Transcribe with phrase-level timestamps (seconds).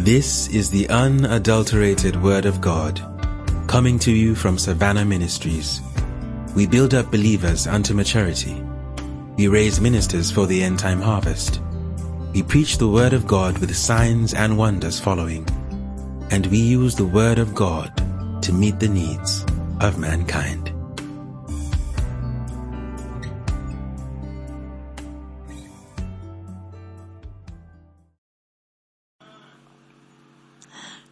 [0.00, 3.02] This is the unadulterated Word of God,
[3.68, 5.82] coming to you from Savannah Ministries.
[6.56, 8.64] We build up believers unto maturity.
[9.36, 11.60] We raise ministers for the end time harvest.
[12.32, 15.46] We preach the Word of God with signs and wonders following.
[16.30, 17.94] And we use the Word of God
[18.42, 19.44] to meet the needs
[19.82, 20.72] of mankind.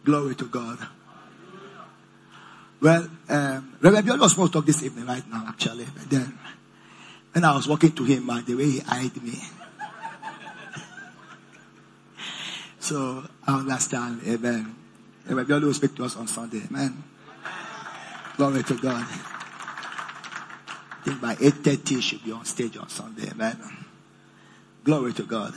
[0.09, 0.79] Glory to God.
[2.81, 5.85] Well, um, Reverend Biolo was supposed to talk this evening right now, actually.
[5.85, 6.35] But then,
[7.31, 9.33] when I was walking to him, uh, the way he eyed me.
[12.79, 14.21] so, I understand.
[14.25, 14.75] Amen.
[15.27, 16.63] Reverend Biolo will speak to us on Sunday.
[16.65, 17.03] Amen.
[18.35, 19.05] Glory to God.
[19.05, 23.29] I think by 8.30 he should be on stage on Sunday.
[23.29, 23.59] Amen.
[24.83, 25.53] Glory to God.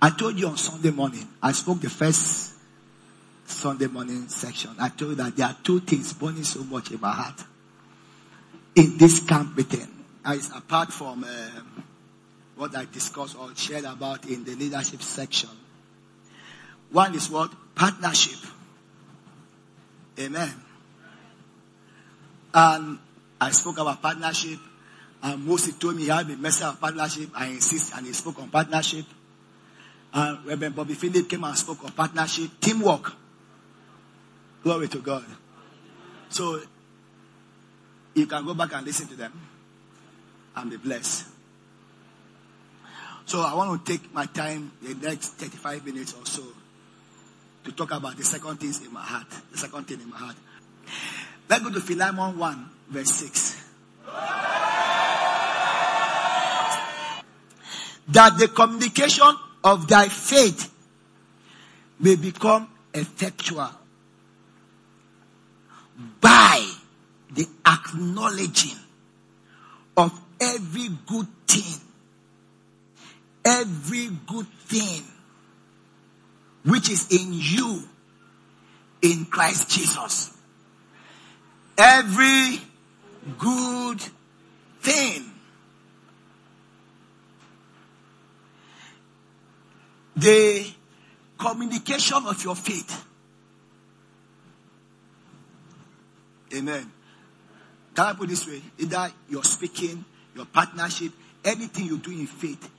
[0.00, 2.54] I told you on Sunday morning, I spoke the first
[3.46, 4.70] Sunday morning section.
[4.78, 7.44] I told you that there are two things burning so much in my heart
[8.74, 9.88] in this camp meeting.
[10.26, 11.84] It's apart from um,
[12.56, 15.50] what I discussed or shared about in the leadership section.
[16.90, 17.52] One is what?
[17.74, 18.38] Partnership.
[20.18, 20.52] Amen.
[22.52, 22.98] And
[23.40, 24.58] I spoke about partnership.
[25.22, 27.30] And Moses told me he had a message of partnership.
[27.34, 29.06] I insist and he spoke on partnership.
[30.14, 33.12] And Reverend Bobby Philip came and spoke of partnership, teamwork.
[34.62, 35.24] Glory to God.
[36.28, 36.60] So
[38.14, 39.32] you can go back and listen to them
[40.56, 41.26] and be blessed.
[43.26, 46.44] So I want to take my time, the next 35 minutes or so,
[47.64, 49.26] to talk about the second things in my heart.
[49.50, 50.36] The second thing in my heart.
[51.48, 53.70] Let's go to Philemon 1, verse 6.
[58.08, 60.70] That the communication of thy faith
[61.98, 63.70] may become effectual
[66.20, 66.70] by
[67.32, 68.78] the acknowledging
[69.96, 71.80] of every good thing,
[73.44, 75.02] every good thing
[76.64, 77.82] which is in you
[79.02, 80.30] in Christ Jesus.
[81.76, 82.60] Every
[83.38, 84.00] good
[84.80, 85.33] thing
[90.16, 90.66] the
[91.38, 93.04] communication of your faith.
[96.54, 96.90] Amen.
[97.94, 98.62] Can I put this way?
[98.78, 100.04] Either you're speaking,
[100.34, 101.12] your partnership,
[101.44, 102.70] anything you do in faith,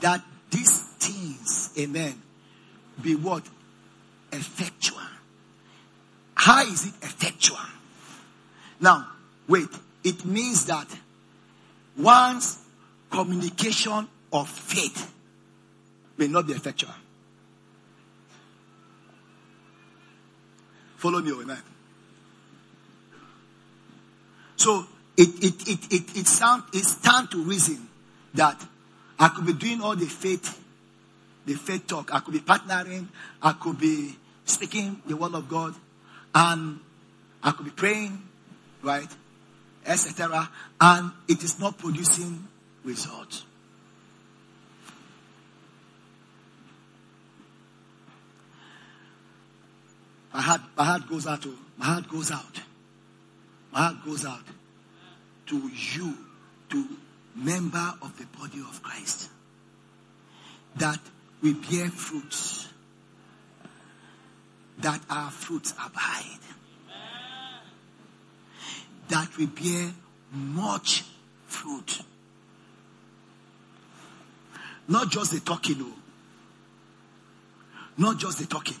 [0.00, 2.20] that these things, amen,
[3.00, 3.44] be what?
[4.32, 4.98] Effectual.
[6.34, 7.58] How is it effectual?
[8.80, 9.08] Now,
[9.48, 9.68] wait.
[10.02, 10.86] It means that
[11.96, 12.58] one's
[13.10, 15.13] communication of faith
[16.16, 16.94] may not be effectual.
[20.96, 21.58] Follow me, amen.
[24.56, 24.86] So
[25.16, 27.88] it it it it it sound it stand to reason
[28.34, 28.58] that
[29.18, 30.58] I could be doing all the faith,
[31.46, 32.14] the faith talk.
[32.14, 33.08] I could be partnering.
[33.42, 35.74] I could be speaking the word of God,
[36.34, 36.80] and
[37.42, 38.22] I could be praying,
[38.82, 39.08] right,
[39.84, 40.48] etc.
[40.80, 42.48] And it is not producing
[42.84, 43.44] results.
[50.34, 52.60] My heart, my heart goes out to, my heart goes out.
[53.72, 54.42] My heart goes out
[55.46, 56.18] to you,
[56.70, 56.86] to
[57.36, 59.30] member of the body of Christ.
[60.76, 60.98] That
[61.40, 62.68] we bear fruits.
[64.78, 66.40] That our fruits abide.
[69.08, 69.92] That we bear
[70.32, 71.04] much
[71.46, 72.00] fruit.
[74.88, 75.92] Not just the talking, no.
[77.96, 78.78] Not just the talking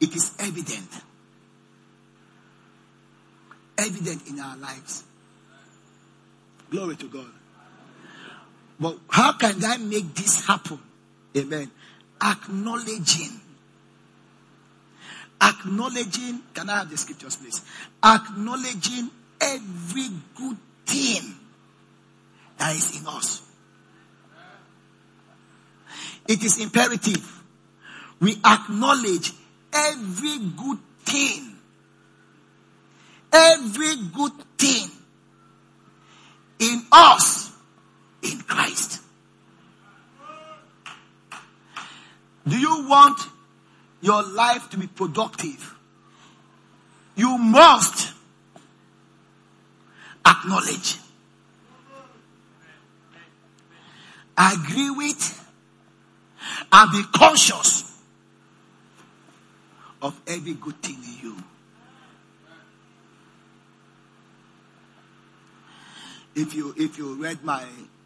[0.00, 0.88] it is evident.
[3.76, 5.04] Evident in our lives.
[6.70, 7.26] Glory to God.
[8.80, 10.78] But how can I make this happen?
[11.36, 11.70] Amen.
[12.22, 13.40] Acknowledging.
[15.40, 16.42] Acknowledging.
[16.54, 17.62] Can I have the scriptures, please?
[18.04, 19.10] Acknowledging
[19.40, 20.56] every good
[20.86, 21.34] thing
[22.58, 23.42] that is in us.
[26.28, 27.42] It is imperative.
[28.20, 29.32] We acknowledge
[29.78, 31.54] every good thing.
[33.32, 34.90] Every good thing
[36.58, 37.52] in us
[38.22, 39.00] in Christ.
[42.46, 43.20] Do you want
[44.00, 45.74] your life to be productive?
[47.14, 48.12] You must
[50.24, 50.96] acknowledge,
[54.36, 55.50] agree with,
[56.72, 57.87] and be conscious
[60.02, 61.36] of every good thing in you.
[66.34, 67.64] If you if you read my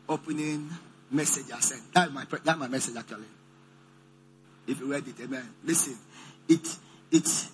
[0.09, 0.71] opening
[1.11, 3.27] message I said that my that my message actually.
[4.67, 5.47] If you read it, amen.
[5.65, 5.97] Listen,
[6.49, 6.77] it
[7.11, 7.49] it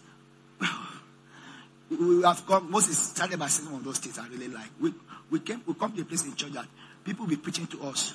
[1.90, 4.70] we have come Moses started by saying one of those things I really like.
[4.80, 4.94] We
[5.30, 6.66] we came we come to a place in church that
[7.04, 8.14] people be preaching to us.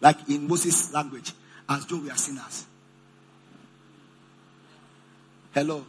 [0.00, 1.32] Like in Moses' language,
[1.68, 2.66] as though we are sinners.
[5.52, 5.84] Hello.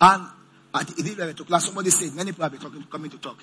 [0.00, 0.26] And
[0.74, 3.42] at to class, somebody said, many people have been talking, coming to talk.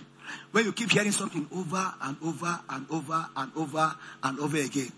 [0.51, 4.91] When you keep hearing something over and over and over and over and over again,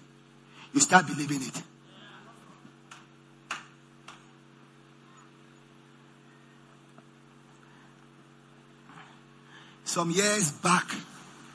[0.74, 1.62] you start believing it.
[9.84, 10.86] Some years back,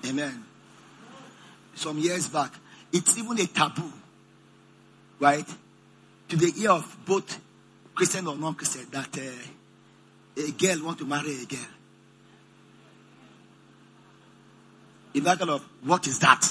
[0.06, 0.44] amen.
[1.74, 2.52] Some years back,
[2.92, 3.92] it's even a taboo,
[5.20, 5.46] right?
[6.28, 7.38] To the ear of both
[7.94, 11.60] Christian or non-Christian that uh, a girl want to marry a girl.
[15.14, 16.42] In that kind of, what is that?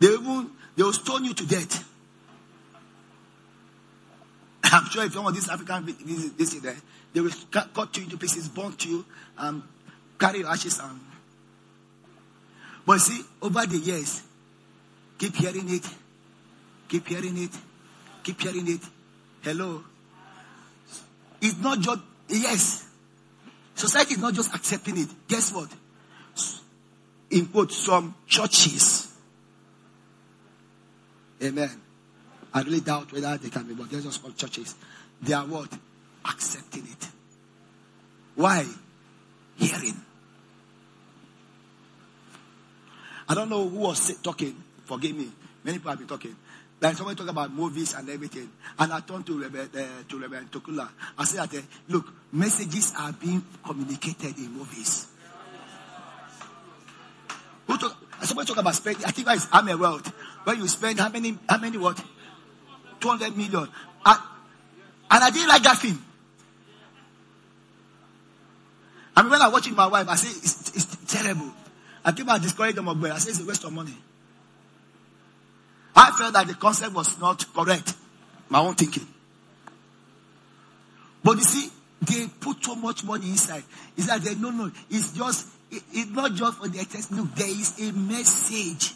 [0.00, 0.46] They will,
[0.76, 1.88] they will stone you to death.
[4.64, 6.76] I'm sure if some of these African this, this is there,
[7.12, 9.04] they will cut you into pieces, burn you,
[9.38, 9.62] and
[10.18, 10.98] carry your ashes and
[12.86, 14.22] but see, over the years,
[15.18, 15.88] keep hearing it,
[16.88, 17.50] keep hearing it,
[18.22, 18.80] keep hearing it.
[19.44, 19.84] Hello.
[21.42, 22.88] It's not just, yes.
[23.74, 25.08] Society is not just accepting it.
[25.28, 25.68] Guess what?
[27.30, 29.12] In quote, some churches.
[31.42, 31.70] Amen.
[32.54, 34.74] I really doubt whether they can be, but they're just called churches.
[35.20, 35.68] They are what?
[36.24, 37.08] Accepting it.
[38.36, 38.64] Why?
[39.56, 40.00] Hearing.
[43.28, 44.56] I don't know who was talking.
[44.84, 45.28] Forgive me.
[45.64, 46.36] Many people have been talking.
[46.84, 48.50] Like somebody talk about movies and everything.
[48.78, 50.86] And I turned to Reverend, uh, to Reverend Tokula.
[51.16, 55.06] I said that, uh, look, messages are being communicated in movies.
[57.66, 59.02] Who talk, somebody talk about spending.
[59.06, 60.08] I think that is I'm a wealth.
[60.44, 62.04] When you spend how many, how many what?
[63.00, 63.66] 200 million.
[64.04, 64.22] I,
[65.10, 66.04] and I didn't like that film.
[69.16, 71.50] I mean, when I watch it with my wife, I say it's, it's terrible.
[72.04, 73.96] I came out discouraged them of I say, it's a waste of money.
[75.96, 77.94] I felt that the concept was not correct.
[78.48, 79.06] My own thinking.
[81.22, 81.70] But you see,
[82.02, 83.62] they put so much money inside.
[83.96, 84.70] It's like they no no.
[84.90, 87.12] It's just it, it's not just for the text.
[87.12, 88.92] Look, there is a message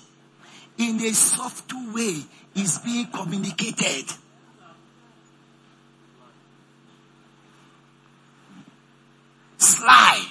[0.77, 2.23] in a soft way
[2.55, 4.05] is being communicated.
[9.56, 10.25] Sly.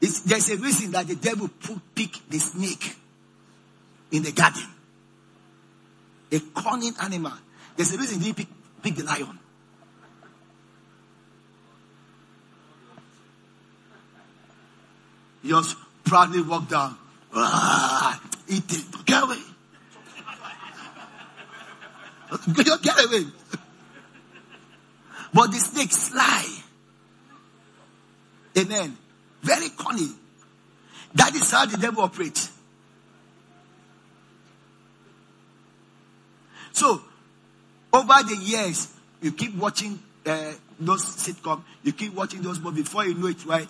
[0.00, 2.96] It's, there's a reason that the devil put, pick the snake
[4.12, 4.62] in the garden.
[6.30, 7.32] A cunning animal.
[7.76, 8.48] There's a reason he didn't pick,
[8.82, 9.38] pick the lion.
[15.42, 16.96] He just proudly walked down.
[17.34, 18.84] Ah, eat it.
[19.04, 19.36] Get away.
[22.54, 23.24] Get away.
[25.34, 26.44] But the snake sly.
[28.56, 28.96] Amen.
[29.42, 30.14] Very cunning.
[31.14, 32.51] That is how the devil operates.
[36.72, 37.00] So,
[37.92, 42.84] over the years, you keep watching uh, those sitcom, you keep watching those movies.
[42.84, 43.68] Before you know it, right,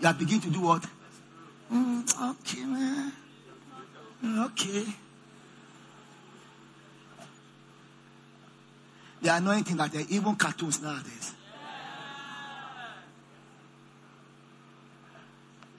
[0.00, 0.84] you begin to do what?
[1.72, 3.12] Mm, okay, man.
[4.24, 4.84] Okay.
[9.20, 11.34] The annoying thing that are even cartoons nowadays.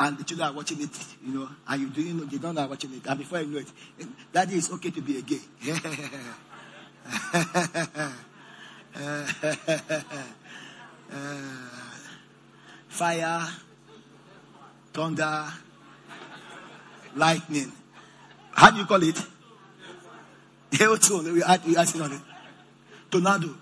[0.04, 0.90] And the children are watching it,
[1.26, 3.68] you know, and you doing they don't know watching it, and before you know it,
[4.34, 5.40] that is okay to be a gay.
[12.90, 13.48] fire,
[14.92, 15.48] thunder,
[17.16, 17.72] lightning.
[18.52, 19.18] How do you call it?
[20.72, 21.34] Hail tone.
[21.34, 22.22] We add, we add on it.
[23.10, 23.56] Tornado.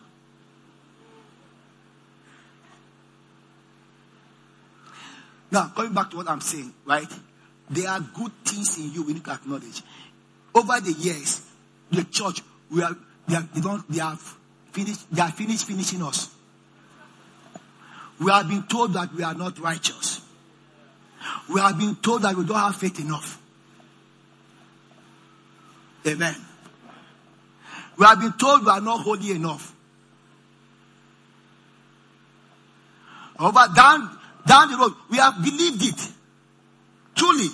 [5.52, 7.12] Now, coming back to what I'm saying, right?
[7.70, 9.84] There are good things in you we need to acknowledge.
[10.56, 11.46] Over the years,
[11.92, 12.96] the church, we are,
[13.28, 14.20] they, are, they don't, they have
[14.72, 16.34] finished, they are finished finishing us.
[18.20, 20.22] We have been told that we are not righteous.
[21.54, 23.42] We have been told that we don't have faith enough.
[26.08, 26.36] Amen.
[27.98, 29.76] We have been told we are not holy enough.
[33.40, 34.94] Over down down the road.
[35.10, 36.12] We have believed it.
[37.16, 37.50] Truly.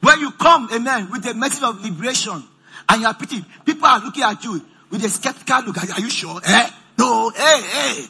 [0.00, 2.42] When you come, amen, with a message of liberation
[2.88, 5.78] and you are preaching, people are looking at you with a skeptical look.
[5.78, 6.40] Are you sure?
[6.44, 6.70] Eh?
[6.98, 8.04] No, hey, hey.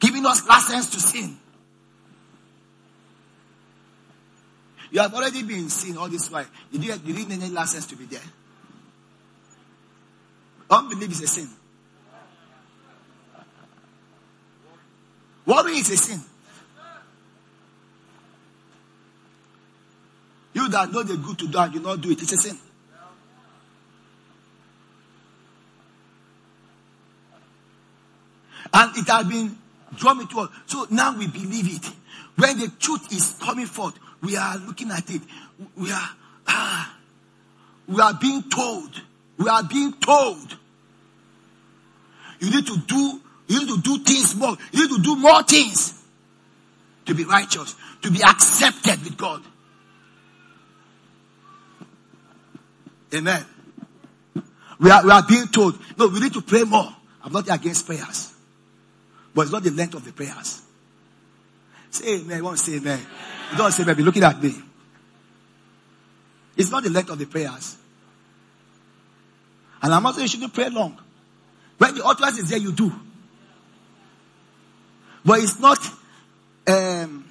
[0.00, 1.36] Giving us license to sin.
[4.90, 6.46] You have already been seen all this while.
[6.72, 8.20] You didn't, you didn't need any license to be there.
[10.68, 11.48] Unbelief is a sin.
[15.50, 16.20] Worry is a sin.
[20.52, 22.56] You that know the good to do and you not do it, it's a sin.
[28.72, 29.58] And it has been
[29.96, 30.50] drawn into us.
[30.66, 31.92] So now we believe it.
[32.36, 35.22] When the truth is coming forth, we are looking at it.
[35.76, 36.10] We are,
[36.46, 36.96] ah,
[37.88, 39.02] we are being told.
[39.36, 40.56] We are being told.
[42.38, 44.56] You need to do, you need to do things more.
[44.70, 46.00] You need to do more things
[47.06, 49.42] to be righteous, to be accepted with God.
[53.12, 53.44] Amen.
[54.78, 56.94] We are, we are being told, no, we need to pray more.
[57.24, 58.32] I'm not against prayers.
[59.34, 60.62] But it's not the length of the prayers.
[61.90, 62.38] Say amen.
[62.38, 63.00] You want to say amen.
[63.50, 63.96] You don't say amen.
[63.96, 64.54] Be looking at me.
[66.56, 67.76] It's not the length of the prayers.
[69.82, 70.96] And I'm not saying you shouldn't pray long.
[71.78, 72.92] When the utterance is there, you do.
[75.24, 75.78] But it's not
[76.66, 77.24] um,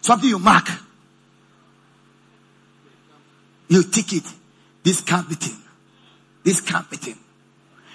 [0.00, 0.68] something you mark.
[3.68, 4.24] You take it.
[4.82, 5.56] This can't be thing.
[6.42, 7.18] This can't be thing.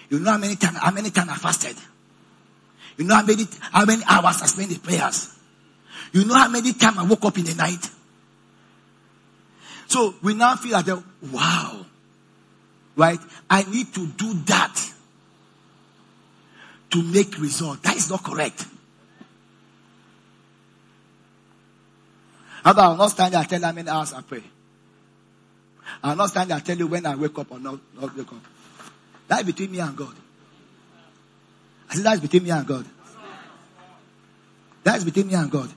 [0.09, 1.77] You know how many times how many times I fasted?
[2.97, 5.35] You know how many how many hours I spent in prayers?
[6.11, 7.87] You know how many times I woke up in the night?
[9.87, 10.87] So we now feel like
[11.31, 11.85] wow.
[12.95, 13.19] Right?
[13.49, 14.93] I need to do that
[16.91, 17.81] to make result.
[17.83, 18.65] That is not correct.
[22.63, 24.43] How about I will not stand there and tell how many hours I pray.
[26.03, 28.15] I will not stand there and tell you when I wake up or not, not
[28.15, 28.43] wake up.
[29.27, 30.15] That is between me and God.
[31.89, 32.85] I said that is between me and God.
[34.83, 35.69] That is between me and God.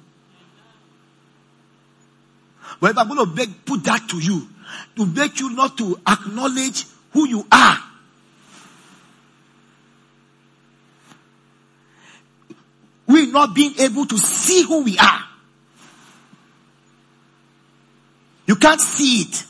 [2.80, 4.48] But if I'm going to beg, put that to you,
[4.96, 7.78] to beg you not to acknowledge who you are.
[13.12, 15.24] We not being able to see who we are.
[18.46, 19.44] You can't see it.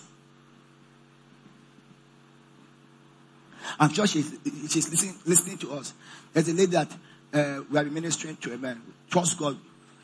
[3.78, 4.30] I'm sure she's,
[4.68, 5.92] she's listening, listening to us.
[6.32, 6.92] There's a lady that
[7.32, 8.80] uh, we are ministering to, amen.
[9.10, 9.56] Trust God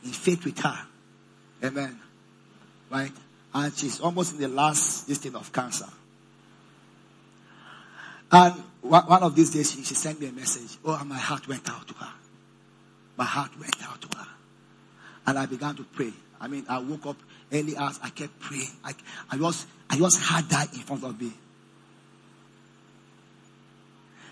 [0.04, 0.78] in faith with her.
[1.64, 1.98] Amen.
[2.90, 3.12] Right?
[3.54, 5.86] And she's almost in the last state of cancer.
[8.30, 10.78] And one of these days, she, she sent me a message.
[10.84, 12.12] Oh, and my heart went out to her.
[13.18, 14.26] My heart went out to her.
[15.26, 16.12] And I began to pray.
[16.40, 17.16] I mean, I woke up
[17.52, 17.98] early hours.
[18.02, 18.70] I kept praying.
[18.84, 18.94] I,
[19.30, 21.32] I, was, I just had that in front of me.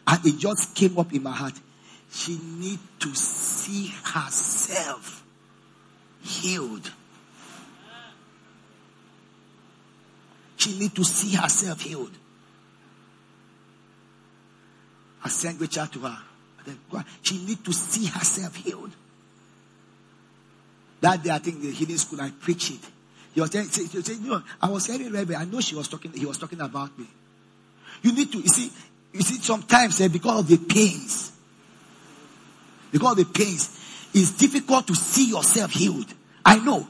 [0.06, 1.54] And it just came up in my heart.
[2.12, 5.24] She need to see herself
[6.22, 6.92] healed.
[10.56, 12.16] She need to see herself healed.
[15.24, 16.18] I sent Richard to her.
[17.22, 18.90] She need to see herself healed.
[21.00, 22.80] That day, I think the healing school, I preached it.
[23.34, 25.42] He was saying, he was saying you know, I was hearing Reverend.
[25.42, 27.06] I know she was talking, he was talking about me.
[28.02, 28.72] You need to, you see,
[29.12, 31.32] you see, sometimes eh, because of the pains,
[32.90, 36.12] because of the pains, it's difficult to see yourself healed.
[36.44, 36.88] I know.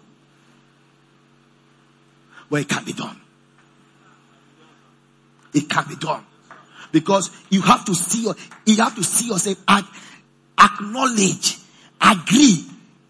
[2.48, 3.20] But it can be done.
[5.52, 6.24] It can be done.
[7.00, 8.26] Because you have to see
[8.64, 9.84] you have to see yourself and
[10.58, 11.58] acknowledge,
[12.00, 12.64] agree,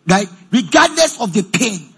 [0.07, 1.95] that regardless of the pain,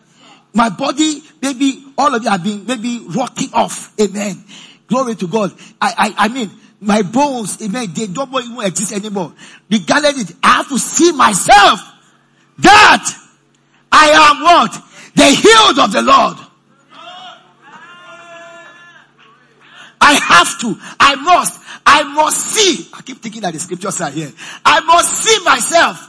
[0.52, 3.98] my body, maybe all of you have been maybe rotting off.
[3.98, 4.44] Amen.
[4.86, 5.52] Glory to God.
[5.80, 9.32] I, I, I mean, my bones, amen, they don't even exist anymore.
[9.70, 11.80] Regardless, it, I have to see myself
[12.58, 13.14] that
[13.90, 14.72] I am what?
[15.14, 16.36] The healed of the Lord.
[20.08, 20.74] I have to.
[20.98, 21.60] I must.
[21.84, 22.88] I must see.
[22.94, 24.32] I keep thinking that the scriptures are here.
[24.64, 26.08] I must see myself.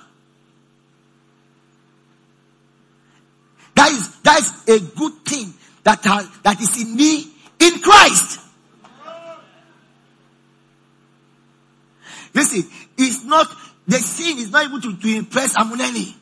[3.75, 5.53] That is, that is a good thing
[5.84, 7.25] that, has, that is in me
[7.60, 8.39] in Christ.
[12.34, 13.48] Listen, it's not,
[13.86, 16.15] the sin is not able to, to impress Amuneni.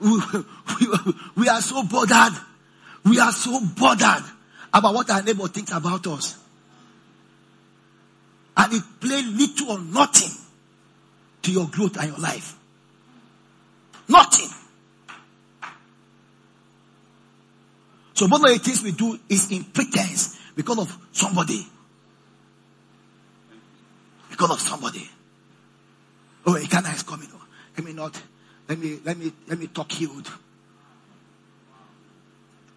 [0.80, 2.49] We, we, we are so bothered.
[3.10, 4.22] We are so bothered
[4.72, 6.38] about what our neighbor thinks about us.
[8.56, 10.30] And it plays little or nothing
[11.42, 12.56] to your growth and your life.
[14.08, 14.48] Nothing.
[18.14, 21.66] So one of the things we do is in pretense because of somebody.
[24.30, 25.10] Because of somebody.
[26.46, 27.26] Oh, Ekana is coming.
[27.34, 27.44] Oh,
[27.76, 28.22] let me not.
[28.68, 30.30] Let me let me let me talk healed.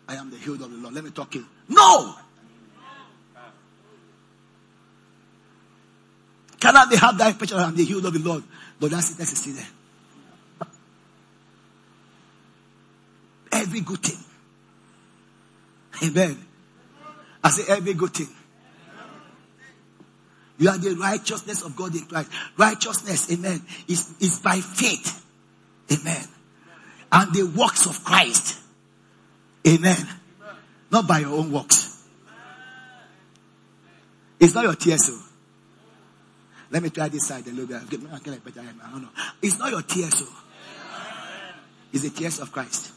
[0.08, 0.94] I am the healed of the Lord.
[0.94, 1.46] Let me talk healed.
[1.70, 2.16] No.
[6.60, 8.44] Cannot they have that impression I am the healed of the Lord?
[8.80, 9.18] But that's it.
[9.18, 9.68] That's still there.
[13.52, 14.20] Every good thing.
[16.04, 16.38] Amen.
[17.44, 18.30] I say every good thing.
[20.58, 22.30] You are the righteousness of God in Christ.
[22.58, 25.26] Righteousness, amen, is, is by faith.
[25.92, 26.26] Amen.
[27.12, 28.63] And the works of Christ.
[29.68, 30.08] Amen.
[30.92, 32.06] Not by your own works.
[34.40, 35.14] It's not your TSO.
[35.14, 35.24] Oh.
[36.70, 37.82] Let me try this side a little bit.
[39.42, 40.26] It's not your TSO.
[40.28, 40.44] Oh.
[41.94, 42.92] It's the tears of Christ.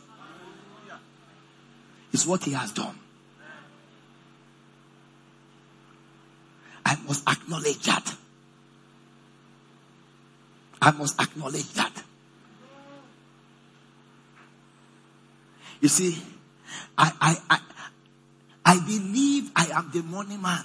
[2.12, 2.98] It's what he has done.
[6.84, 8.14] I must acknowledge that.
[10.80, 11.92] I must acknowledge that.
[15.80, 16.16] You see,
[16.96, 17.60] I, I, I,
[18.64, 20.64] I believe I am the money man.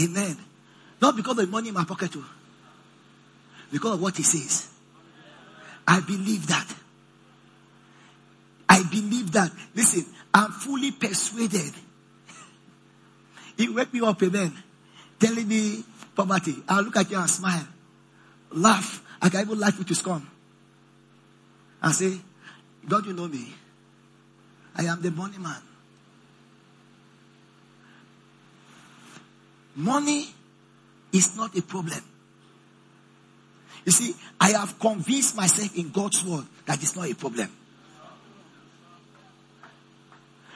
[0.00, 0.36] Amen.
[1.00, 2.24] Not because of the money in my pocket, too.
[3.70, 4.68] Because of what he says.
[5.86, 6.74] I believe that.
[8.68, 9.50] I believe that.
[9.74, 11.72] Listen, I'm fully persuaded.
[13.56, 14.52] He wake me up, amen
[15.22, 15.84] telling me
[16.16, 16.56] poverty.
[16.68, 17.66] I'll look at you and smile,
[18.50, 19.04] laugh.
[19.22, 20.26] I can even laugh with his scorn.
[21.80, 22.18] And say,
[22.86, 23.54] Don't you know me?
[24.76, 25.60] I am the money man.
[29.74, 30.26] Money
[31.12, 32.00] is not a problem.
[33.84, 37.48] You see, I have convinced myself in God's word that it's not a problem.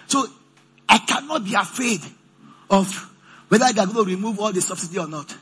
[0.06, 0.26] So
[0.88, 2.00] I cannot be afraid
[2.70, 3.10] of
[3.48, 5.34] whether going to remove all the subsidy or not.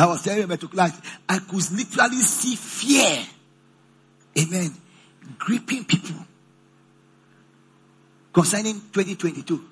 [0.00, 3.22] I was telling to class, I could literally see fear.
[4.38, 4.74] Amen.
[5.38, 6.16] Gripping people.
[8.32, 9.62] Concerning 2022.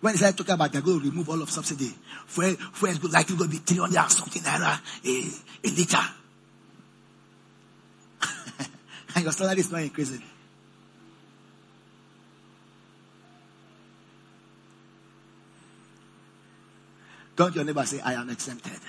[0.00, 1.94] When they started talking about they're going to remove all of subsidy,
[2.26, 5.98] fuel, fuel is likely going to be 300 and something naira a, a liter.
[9.16, 10.22] and your salary is not increasing.
[17.36, 18.80] Don't your neighbor say, I am exempted.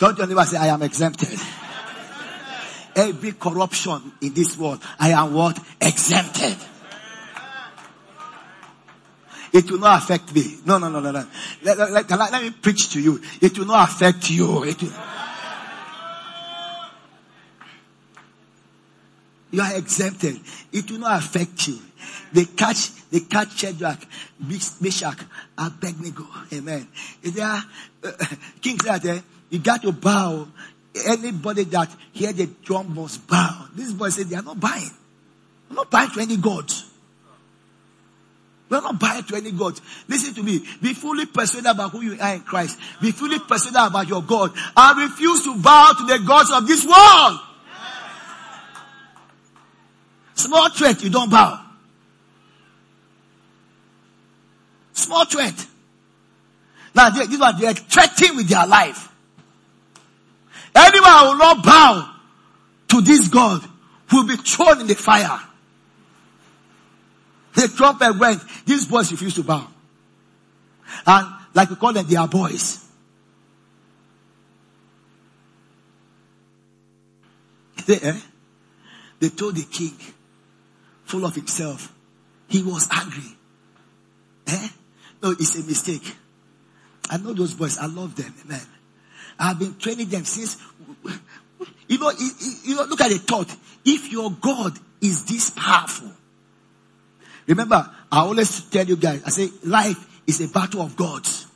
[0.00, 1.28] Don't your neighbor say, I am exempted.
[2.96, 5.58] Every corruption in this world, I am what?
[5.78, 6.56] Exempted.
[9.52, 10.56] It will not affect me.
[10.64, 11.26] No, no, no, no, no.
[11.62, 13.20] Let, let, let, let me preach to you.
[13.42, 14.64] It will not affect you.
[14.64, 14.92] It will,
[19.50, 20.40] you are exempted.
[20.72, 21.78] It will not affect you.
[22.32, 23.98] They catch, they catch Shadrach,
[24.80, 25.18] Meshach,
[25.58, 26.26] Abednego.
[26.54, 26.88] Amen.
[27.22, 27.62] Is there,
[28.04, 28.12] uh,
[28.62, 30.48] King said, you got to bow.
[31.06, 33.66] Anybody that hear the drum must bow.
[33.74, 34.90] This boy said they are not buying.
[35.68, 36.72] I'm not buying to any God.
[38.68, 39.78] We're not buying to any God.
[40.08, 40.64] Listen to me.
[40.80, 42.78] Be fully persuaded about who you are in Christ.
[43.00, 44.52] Be fully persuaded about your God.
[44.76, 47.40] I refuse to bow to the gods of this world.
[50.34, 51.66] Small threat, you don't bow.
[54.92, 55.66] Small threat.
[56.94, 59.09] Now, these are they're threatening with their life.
[60.74, 62.14] Anyone who will not bow
[62.88, 63.62] to this God
[64.12, 65.40] will be thrown in the fire.
[67.54, 68.42] The trumpet went.
[68.64, 69.66] These boys refused to bow.
[71.06, 72.86] And like we call them, they are boys.
[77.86, 78.20] They, eh?
[79.18, 79.94] they told the king,
[81.04, 81.92] full of himself,
[82.46, 83.36] he was angry.
[84.46, 84.68] Eh?
[85.22, 86.14] No, it's a mistake.
[87.08, 87.78] I know those boys.
[87.78, 88.32] I love them.
[88.44, 88.60] Amen.
[89.40, 90.58] I've been training them since.
[91.88, 92.12] You know,
[92.64, 93.54] you know, look at the thought.
[93.84, 96.10] If your God is this powerful,
[97.46, 101.46] remember, I always tell you guys, I say, life is a battle of gods.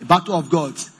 [0.00, 0.90] A battle of gods.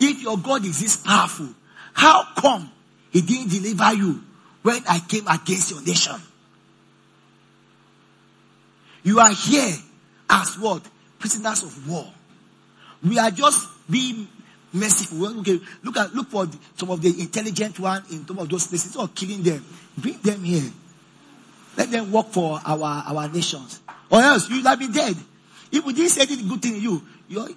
[0.00, 1.48] If your God is this powerful,
[1.92, 2.72] how come
[3.10, 4.22] he didn't deliver you
[4.62, 6.16] when I came against your nation?
[9.02, 9.74] You are here
[10.28, 10.82] as what?
[11.18, 12.06] Prisoners of war.
[13.06, 14.26] We are just being
[14.72, 15.38] merciful.
[15.40, 18.96] Okay, look at look for some of the intelligent one in some of those places
[18.96, 19.64] or killing them.
[19.96, 20.70] Bring them here.
[21.76, 23.80] Let them work for our our nations.
[24.10, 25.16] Or else you'll have been dead.
[25.72, 27.48] If we didn't say anything good thing in you, your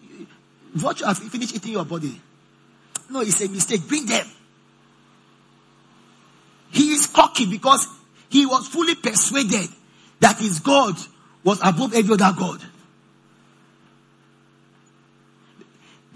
[0.73, 2.19] virtue you have finished eating your body.
[3.09, 3.87] no, it's a mistake.
[3.87, 4.25] Bring them.
[6.71, 7.87] He is cocky because
[8.29, 9.69] he was fully persuaded
[10.19, 10.95] that his God
[11.43, 12.61] was above every other God.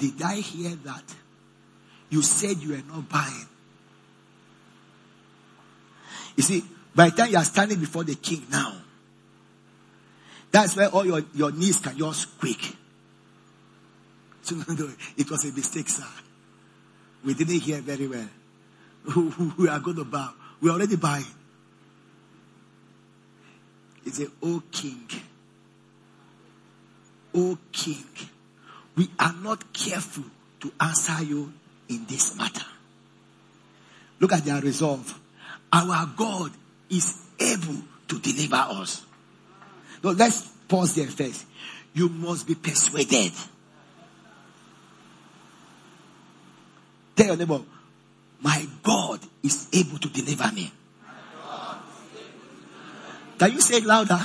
[0.04, 1.16] Did I hear that?
[2.10, 3.48] You said you were not buying.
[6.36, 6.62] You see,
[6.94, 8.76] by the time you are standing before the king now,
[10.52, 12.76] that's where all your, your knees can just quake.
[14.46, 16.04] So, no, it was a mistake, sir.
[17.24, 18.28] We didn't hear very well.
[19.58, 20.34] we are going to bow.
[20.60, 21.24] We're already buying.
[24.04, 25.08] He said, O king,
[27.34, 28.04] O king,
[28.96, 30.24] we are not careful
[30.62, 31.52] to answer you
[31.90, 32.66] in this matter.
[34.20, 35.20] Look at their resolve.
[35.72, 36.52] Our God
[36.90, 39.04] is able to deliver us.
[40.04, 41.46] Now let's pause there first.
[41.94, 43.32] You must be persuaded.
[47.16, 47.62] Tell your neighbor,
[48.42, 50.72] my God is able to deliver me.
[53.38, 54.20] Can you say it louder?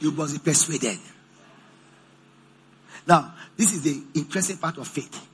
[0.00, 0.98] You must be persuaded.
[3.06, 5.26] Now, this is the interesting part of faith.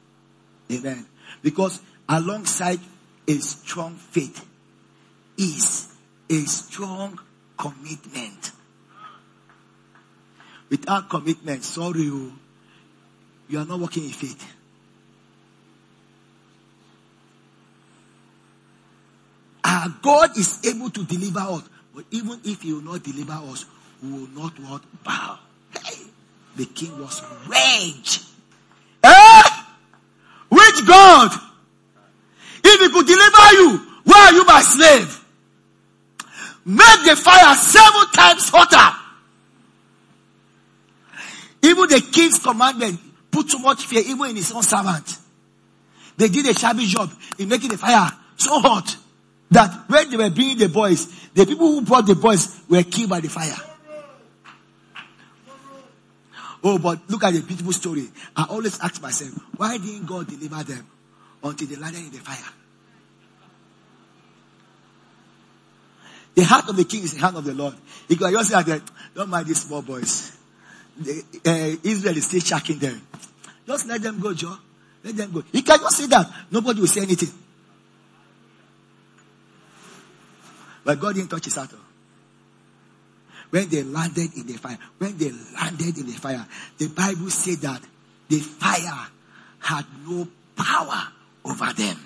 [0.70, 1.06] Amen.
[1.42, 2.80] Because alongside
[3.26, 4.46] a strong faith
[5.36, 5.88] is
[6.28, 7.18] a strong
[7.56, 8.52] commitment.
[10.68, 12.32] Without commitment, sorry, you,
[13.48, 14.54] you are not working in faith.
[19.64, 21.68] Our God is able to deliver us.
[21.94, 23.64] But even if he will not deliver us,
[24.02, 24.82] we will not what?
[25.04, 25.38] Bow.
[26.60, 28.20] The king was rage.
[29.02, 29.42] Eh?
[30.50, 31.32] Which God?
[32.62, 35.24] If he could deliver you, why are you my slave?
[36.66, 38.98] Make the fire seven times hotter.
[41.62, 45.16] Even the king's commandment put too much fear even in his own servant.
[46.18, 48.98] They did a shabby job in making the fire so hot
[49.50, 53.08] that when they were bringing the boys, the people who brought the boys were killed
[53.08, 53.56] by the fire.
[56.62, 58.08] Oh, but look at the beautiful story.
[58.36, 60.86] I always ask myself, why didn't God deliver them
[61.42, 62.52] until they landed in the fire?
[66.34, 67.74] The heart of the king is the hand of the Lord.
[68.08, 68.82] He could just say that,
[69.14, 70.36] don't mind these small boys.
[70.98, 73.00] The, uh, Israel is still checking them.
[73.66, 74.56] Just let them go, Joe.
[75.02, 75.42] Let them go.
[75.50, 76.30] He can just say that.
[76.50, 77.30] Nobody will say anything.
[80.84, 81.70] But God didn't touch his heart.
[83.50, 86.46] When they landed in the fire, when they landed in the fire,
[86.78, 87.82] the Bible said that
[88.28, 89.08] the fire
[89.58, 91.08] had no power
[91.44, 91.96] over them.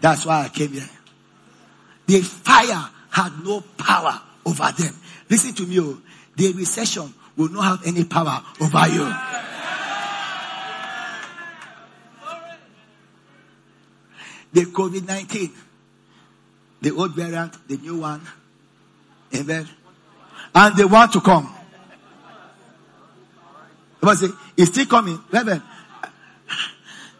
[0.00, 0.88] That's why I came here.
[2.06, 4.94] The fire had no power over them.
[5.28, 5.98] Listen to me, oh.
[6.36, 9.12] the recession will not have any power over you.
[14.52, 15.50] The COVID 19,
[16.80, 18.22] the old variant, the new one,
[19.34, 19.68] amen,
[20.54, 21.52] and they want to come.
[24.00, 25.18] But say, it's still coming.
[25.30, 25.62] Reverend,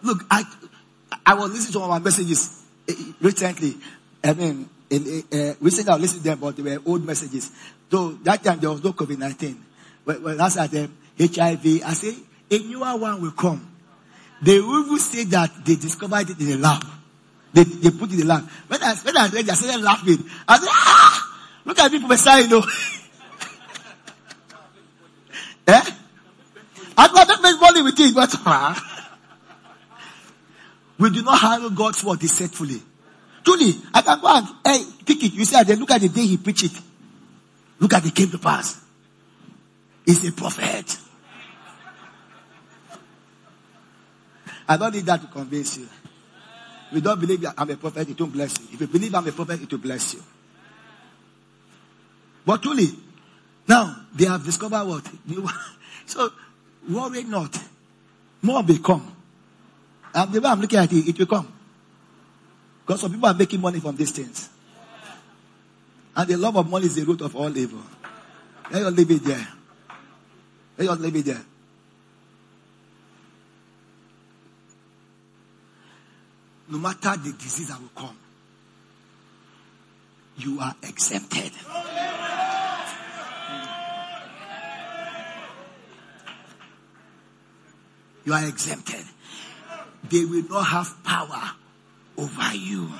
[0.02, 0.44] look, I,
[1.24, 3.74] I was listening to one my messages eh, recently.
[4.22, 7.50] I mean, in, uh, recently I listened to them, but they were old messages.
[7.90, 9.56] So that time there was no COVID-19.
[10.04, 12.14] When, when I said them, HIV, I say,
[12.50, 13.72] a newer one will come.
[14.42, 16.84] They even say that they discovered it in a lab.
[17.52, 18.48] They, they put it in the lab.
[18.68, 20.22] When I, when I read, I started laughing.
[20.46, 21.35] I said, ah!
[21.66, 22.58] Look at people beside you
[25.66, 25.82] eh?
[26.96, 29.18] I to make money with it, but ah.
[30.96, 32.80] we do not handle God's word deceitfully.
[33.44, 35.34] Truly, I can go and hey, pick it.
[35.34, 36.80] You see, then look at the day he preached it.
[37.80, 38.80] Look at it came to pass.
[40.04, 40.98] He's a prophet.
[44.68, 45.88] I don't need that to convince you.
[46.90, 48.68] If you don't believe that I'm a prophet, it won't bless you.
[48.72, 50.22] If you believe I'm a prophet, it will bless you.
[52.46, 52.88] But truly,
[53.68, 55.10] now they have discovered what?
[56.06, 56.30] so
[56.88, 57.58] worry not.
[58.40, 59.16] More will come.
[60.14, 61.52] And the way I'm looking at it, it will come.
[62.86, 64.48] Because some people are making money from these things.
[66.14, 67.82] And the love of money is the root of all evil.
[68.70, 69.48] Let us leave it there.
[70.78, 71.44] Let us leave it there.
[76.68, 78.16] No matter the disease that will come,
[80.38, 81.52] you are exempted.
[88.26, 89.04] You are exempted.
[90.10, 91.52] They will not have power
[92.18, 92.90] over you.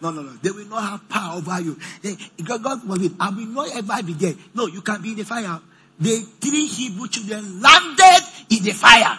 [0.00, 0.30] No, no, no.
[0.42, 1.76] They will not have power over you.
[2.02, 4.34] They, God, God forbid, I will not ever be there.
[4.54, 5.58] No, you can be in the fire.
[5.98, 9.18] The three Hebrew children landed in the fire.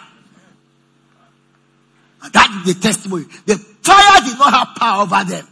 [2.32, 3.24] That is the testimony.
[3.44, 5.46] The fire did not have power over them.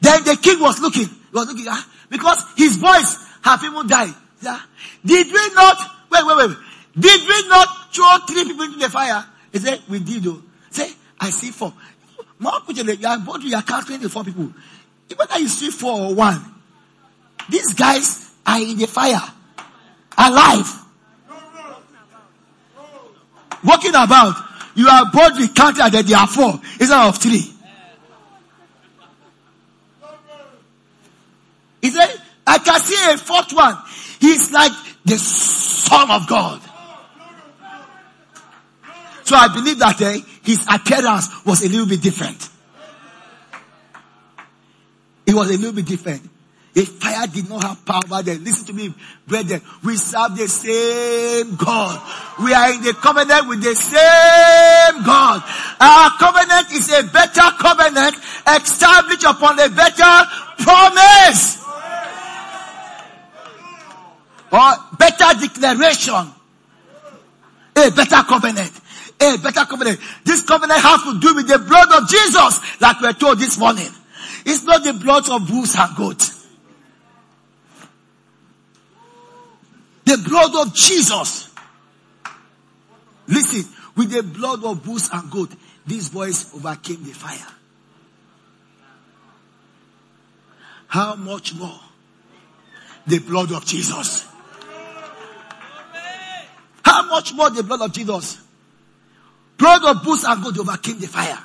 [0.00, 4.14] Then the king was looking, was looking, ah, because his boys have even died.
[4.42, 4.60] Yeah.
[5.04, 5.78] Did we not,
[6.10, 6.56] wait, wait, wait,
[6.98, 9.24] did we not throw three people into the fire?
[9.52, 10.32] He said, we did oh.
[10.32, 10.42] though.
[10.70, 11.72] Say, I see four.
[12.38, 14.50] More put you are both you are counting the four people.
[15.14, 16.40] Whether you see four or one,
[17.48, 19.20] these guys are in the fire.
[20.16, 20.76] Alive.
[23.62, 24.36] Walking about.
[24.74, 27.52] You are boldly counted that there are four instead of three.
[31.82, 32.14] He said,
[32.46, 33.76] I can see a fourth one.
[34.20, 34.72] He's like
[35.04, 36.60] the son of God.
[39.30, 42.48] So I believe that uh, his appearance was a little bit different.
[45.24, 46.28] It was a little bit different.
[46.74, 48.42] A fire did not have power then.
[48.42, 48.92] Listen to me,
[49.28, 49.62] brethren.
[49.84, 52.02] We serve the same God.
[52.42, 55.44] We are in the covenant with the same God.
[55.78, 58.16] Our covenant is a better covenant
[58.48, 60.26] established upon a better
[60.58, 61.62] promise.
[64.50, 66.32] Or better declaration.
[67.76, 68.79] A better covenant.
[69.20, 70.00] A better covenant.
[70.24, 73.88] This covenant has to do with the blood of Jesus, like we're told this morning.
[74.46, 76.46] It's not the blood of bulls and goats.
[80.04, 81.50] The blood of Jesus.
[83.28, 85.54] Listen, with the blood of bulls and goats,
[85.86, 87.46] these boys overcame the fire.
[90.88, 91.78] How much more?
[93.06, 94.26] The blood of Jesus.
[96.84, 98.40] How much more the blood of Jesus?
[99.60, 101.38] Blood of bulls and goats overcame the fire.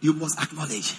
[0.00, 0.94] You must acknowledge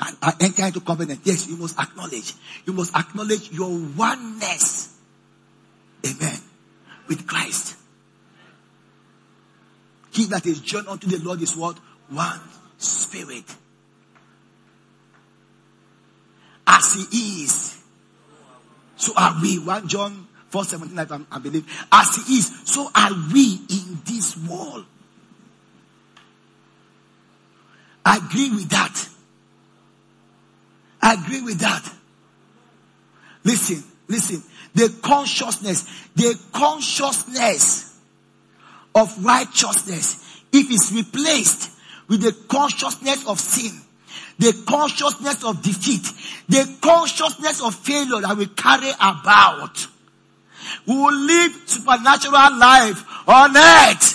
[0.00, 1.20] and uh, enter into covenant.
[1.24, 2.32] Yes, you must acknowledge.
[2.64, 4.96] You must acknowledge your oneness.
[6.06, 6.38] Amen.
[7.06, 7.76] With Christ.
[10.12, 11.76] He that is joined unto the Lord is what?
[12.08, 12.40] One
[12.78, 13.44] spirit.
[16.66, 17.77] As he is,
[18.98, 19.58] so are we.
[19.58, 21.66] 1 John 4 17, I, I believe.
[21.90, 24.84] As he is, so are we in this world.
[28.04, 29.08] I agree with that.
[31.00, 31.90] I agree with that.
[33.44, 34.42] Listen, listen.
[34.74, 35.84] The consciousness,
[36.14, 37.98] the consciousness
[38.94, 41.70] of righteousness, if it's replaced
[42.08, 43.80] with the consciousness of sin,
[44.38, 46.06] the consciousness of defeat,
[46.48, 49.86] the consciousness of failure that we carry about,
[50.86, 54.14] we will live supernatural life on earth.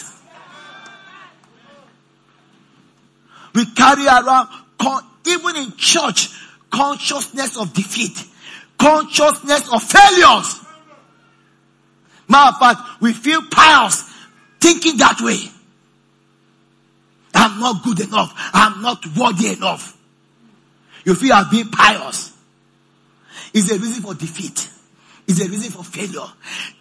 [3.54, 4.50] We carry around,
[5.28, 6.30] even in church,
[6.72, 8.18] consciousness of defeat,
[8.78, 10.60] consciousness of failures.
[12.28, 14.10] Matter of fact, we feel pious
[14.60, 15.50] thinking that way.
[17.36, 18.34] I'm not good enough.
[18.54, 19.98] I'm not worthy enough.
[21.06, 22.32] You feel I've been pious.
[23.54, 24.70] It's a reason for defeat.
[25.28, 26.28] It's a reason for failure.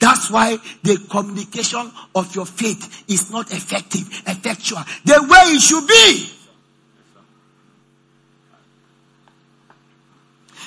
[0.00, 5.86] That's why the communication of your faith is not effective, effectual, the way it should
[5.86, 6.28] be.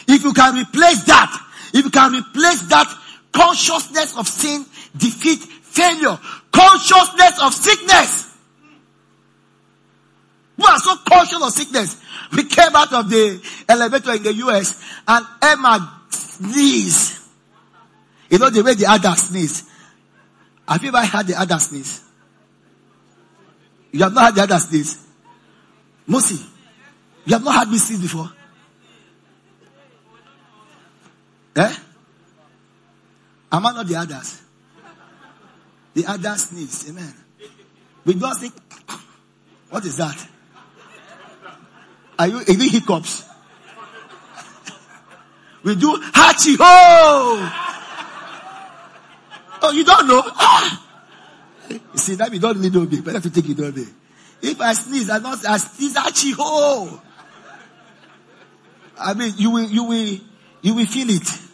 [0.08, 1.42] If you can replace that,
[1.74, 2.88] if you can replace that
[3.32, 4.66] consciousness of sin,
[4.96, 6.18] defeat, failure,
[6.52, 8.25] consciousness of sickness.
[10.86, 12.00] So conscious of sickness.
[12.32, 17.24] We came out of the elevator in the US and Emma sneezed.
[18.30, 19.68] You know the way the other sneeze.
[20.68, 22.04] Have you ever had the other sneeze?
[23.94, 25.04] You have not had the other sneeze.
[26.08, 26.46] Mosi,
[27.26, 28.30] you have not had me sneeze before.
[31.56, 31.76] Eh?
[33.52, 34.40] Am I not the others?
[35.96, 36.92] The others sneeze.
[36.92, 37.14] Amen.
[38.06, 38.54] We don't think,
[39.72, 40.28] what is that?
[42.18, 43.26] Are you, any hiccups?
[45.64, 47.52] we do hachi ho!
[49.62, 50.22] Oh, you don't know?
[50.26, 50.82] Ah!
[51.96, 53.02] See, that we don't know me.
[53.02, 53.86] Better to take it day.
[54.42, 57.02] If I sneeze, I not, I sneeze hachi ho!
[58.98, 60.20] I mean, you will, you will,
[60.62, 61.45] you will feel it.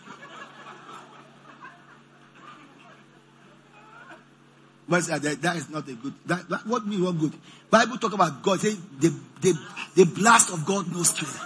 [4.92, 6.14] But that, is not a good.
[6.26, 7.32] That, that what mean what good?
[7.70, 9.58] Bible talk about God Say the, the
[9.96, 11.42] the blast of God knows strength.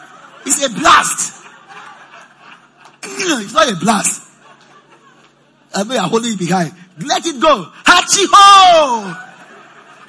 [0.48, 1.44] It's a blast.
[3.02, 4.24] Mm, it's not a blast.
[5.76, 6.74] I mean, I'm holding it behind.
[6.98, 7.72] Let it go.
[7.84, 9.14] Hachi ho!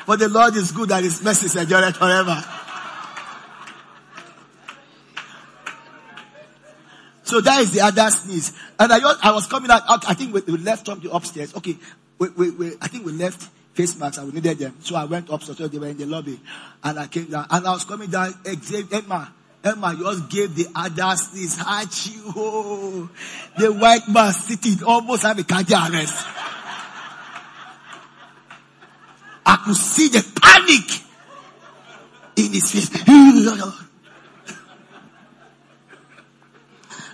[0.07, 2.42] For the Lord is good and his mercy is endured forever.
[7.25, 8.55] So that is the other sneeze.
[8.79, 11.55] And I, I was coming out, I think we, left from the upstairs.
[11.57, 11.77] Okay,
[12.18, 14.74] we, we, we, I think we left face masks and we needed them.
[14.81, 16.40] So I went upstairs, so they were in the lobby.
[16.83, 20.66] And I came down, and I was coming down, Emma, Emma you just gave the
[20.74, 21.59] other sneeze.
[21.59, 23.11] Hachi, oh,
[23.59, 26.26] the white man sitting almost have a cardiac arrest.
[29.44, 31.02] I could see the panic
[32.37, 32.90] in his face.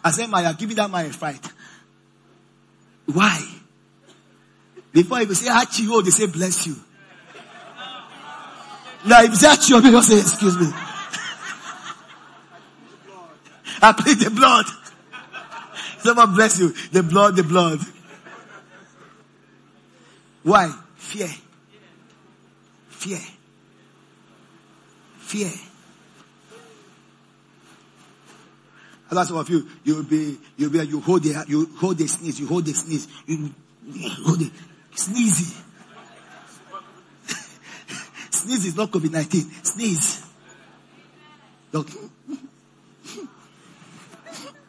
[0.04, 1.46] I said, Maya, give me that man a fight.
[3.06, 3.61] Why?
[4.92, 6.76] Before you say Achio, they say bless you.
[9.06, 10.66] Now if you say they just say excuse me.
[13.84, 14.66] I plead the blood.
[15.98, 16.68] Someone bless you.
[16.92, 17.80] The blood, the blood.
[20.42, 20.72] Why?
[20.96, 21.28] Fear.
[22.88, 23.18] Fear.
[25.18, 25.50] Fear.
[29.10, 32.40] That's some of you, you'll be, you'll be, you hold the, you hold the sneeze,
[32.40, 33.52] you hold the sneeze, you
[34.24, 34.50] hold the
[34.94, 35.56] sneezy.
[38.30, 39.66] sneeze is not COVID-19.
[39.66, 40.24] Sneeze.
[41.74, 41.98] Okay.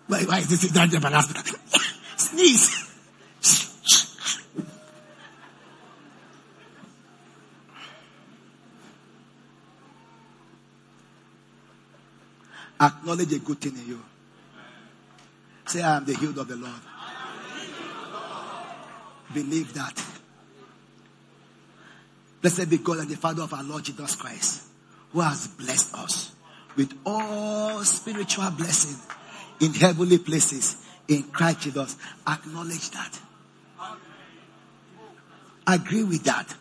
[0.07, 0.99] why, why is this danger
[2.17, 2.83] Sneeze.
[12.79, 14.01] Acknowledge a good thing in you.
[15.65, 16.81] Say, I am the healed of the Lord.
[19.33, 20.12] Believe that.
[22.43, 24.63] Blessed be God and the Father of our Lord Jesus Christ,
[25.13, 26.33] who has blessed us
[26.75, 28.99] with all spiritual blessing
[29.61, 30.75] in heavenly places
[31.07, 31.95] in Christ Jesus.
[32.27, 33.17] Acknowledge that.
[35.65, 36.53] Agree with that.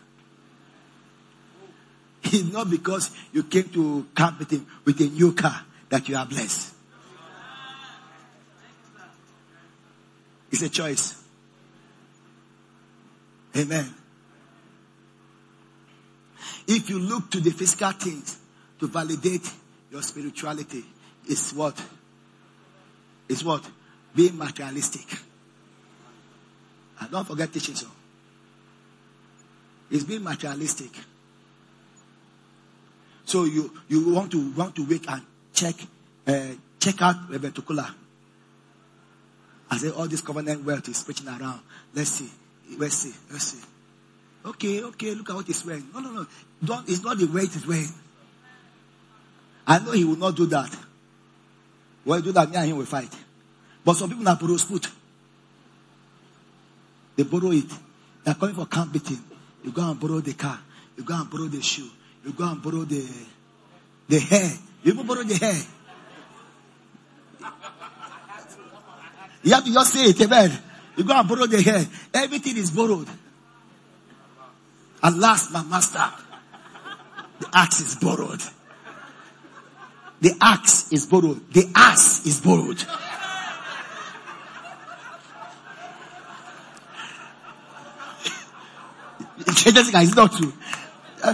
[2.23, 6.15] It's not because you came to camp with him with a new car that you
[6.15, 6.73] are blessed.
[10.49, 11.21] It's a choice.
[13.57, 13.93] Amen.
[16.67, 18.37] If you look to the physical things
[18.79, 19.49] to validate
[19.91, 20.83] your spirituality,
[21.27, 21.81] it's what?
[23.27, 23.69] It's what?
[24.15, 25.19] Being materialistic.
[26.99, 27.87] And don't forget teaching so.
[29.91, 30.91] It's being materialistic.
[33.25, 35.21] So you, you want to want to wake and
[35.53, 35.75] check
[36.27, 36.47] uh,
[36.79, 37.93] check out Reverend Tukula
[39.73, 41.59] I say all this covenant wealth is preaching around.
[41.95, 42.29] Let's see.
[42.77, 43.13] Let's see.
[43.31, 43.67] Let's see.
[44.45, 45.87] Okay, okay, look at what he's wearing.
[45.93, 46.27] No, no, no.
[46.63, 47.89] Don't, it's not the way is wearing.
[49.65, 50.75] I know he will not do that.
[52.03, 53.13] When he do that, me and him will fight.
[53.85, 54.87] But some people now borrow foot.
[57.15, 57.71] They borrow it.
[58.23, 59.19] They're coming for camp meeting.
[59.63, 60.59] You go and borrow the car.
[60.97, 61.89] You go and borrow the shoe.
[62.25, 63.07] You go and borrow the
[64.07, 64.51] the hair.
[64.83, 65.61] You even borrow the hair.
[69.43, 70.51] You have to just say it, amen.
[70.95, 71.85] You go and borrow the hair.
[72.13, 73.07] Everything is borrowed.
[75.03, 76.09] At last, my master,
[77.39, 78.41] the axe is borrowed.
[80.21, 81.51] The axe is borrowed.
[81.51, 82.81] The ass is borrowed.
[89.45, 90.53] Jessica, it's not true.
[91.21, 91.33] Uh,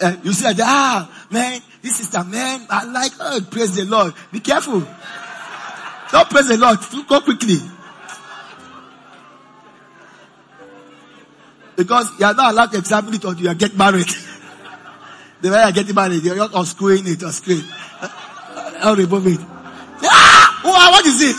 [0.00, 2.66] uh, you say, ah, man, this is the man.
[2.68, 4.12] I like, oh, praise the Lord.
[4.32, 4.80] Be careful.
[6.10, 6.78] Don't praise the Lord.
[7.06, 7.58] Go quickly.
[11.78, 14.08] Because you are not allowed to examine it until you get married.
[15.40, 17.62] the way are getting married, you're not unscrewing it or screen.
[18.82, 19.38] I'll remove it.
[20.02, 20.60] Ah!
[20.64, 21.36] Oh, what is it?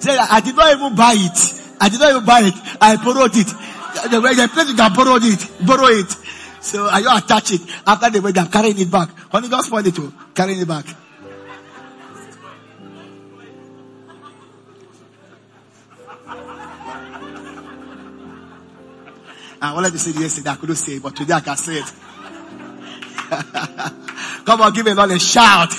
[0.00, 1.62] Say, I did not even buy it.
[1.82, 2.54] I did not even buy it.
[2.80, 3.46] I borrowed it.
[4.10, 6.10] The way the place you can borrow it, borrow it.
[6.62, 9.10] So are you attach it after the wedding, carrying it back?
[9.30, 10.14] Honey, don't spoil it too.
[10.34, 10.86] Carrying it back.
[19.60, 21.74] I wanted to say it yesterday, I couldn't say it, but today I can say
[21.78, 21.92] it.
[24.44, 25.72] Come on, give it all a shout.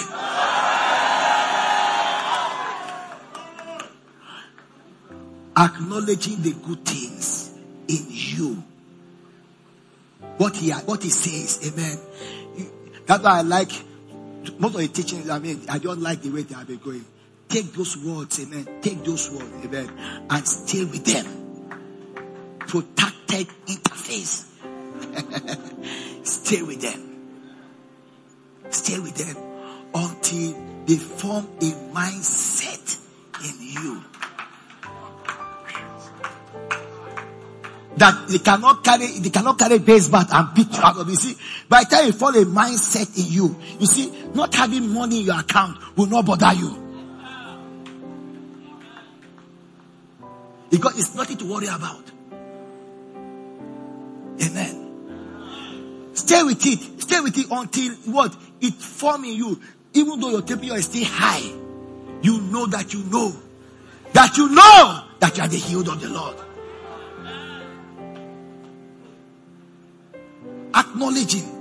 [5.57, 7.53] Acknowledging the good things
[7.87, 8.63] in you
[10.37, 11.71] what he what he says.
[11.71, 11.97] Amen.
[13.05, 13.71] That's why I like
[14.59, 15.29] most of the teachings.
[15.29, 17.05] I mean, I don't like the way they have been going.
[17.47, 18.67] Take those words, amen.
[18.81, 19.89] Take those words, amen,
[20.29, 21.25] and stay with them.
[23.29, 24.45] Interface.
[26.25, 27.01] stay with them.
[28.71, 29.37] Stay with them
[29.93, 30.53] until
[30.85, 32.99] they form a mindset
[33.43, 34.03] in you.
[37.97, 41.09] that they cannot carry, they cannot carry baseball and beat you out of.
[41.09, 41.35] You see,
[41.67, 45.25] by the time you form a mindset in you, you see, not having money in
[45.25, 46.87] your account will not bother you.
[50.69, 52.09] Because it's nothing to worry about.
[54.41, 56.11] Amen.
[56.13, 57.01] Stay with it.
[57.01, 58.35] Stay with it until what?
[58.61, 59.61] It form in you.
[59.93, 61.41] Even though your temperature is still high,
[62.21, 63.33] you know that you know.
[64.13, 66.35] That you know that you are the healed of the Lord.
[70.75, 71.55] Acknowledging.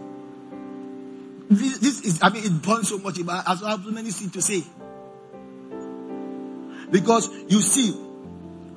[1.51, 4.33] This, this is, I mean, it burns so much, but I have so many things
[4.33, 4.65] to say.
[6.91, 7.95] Because you see,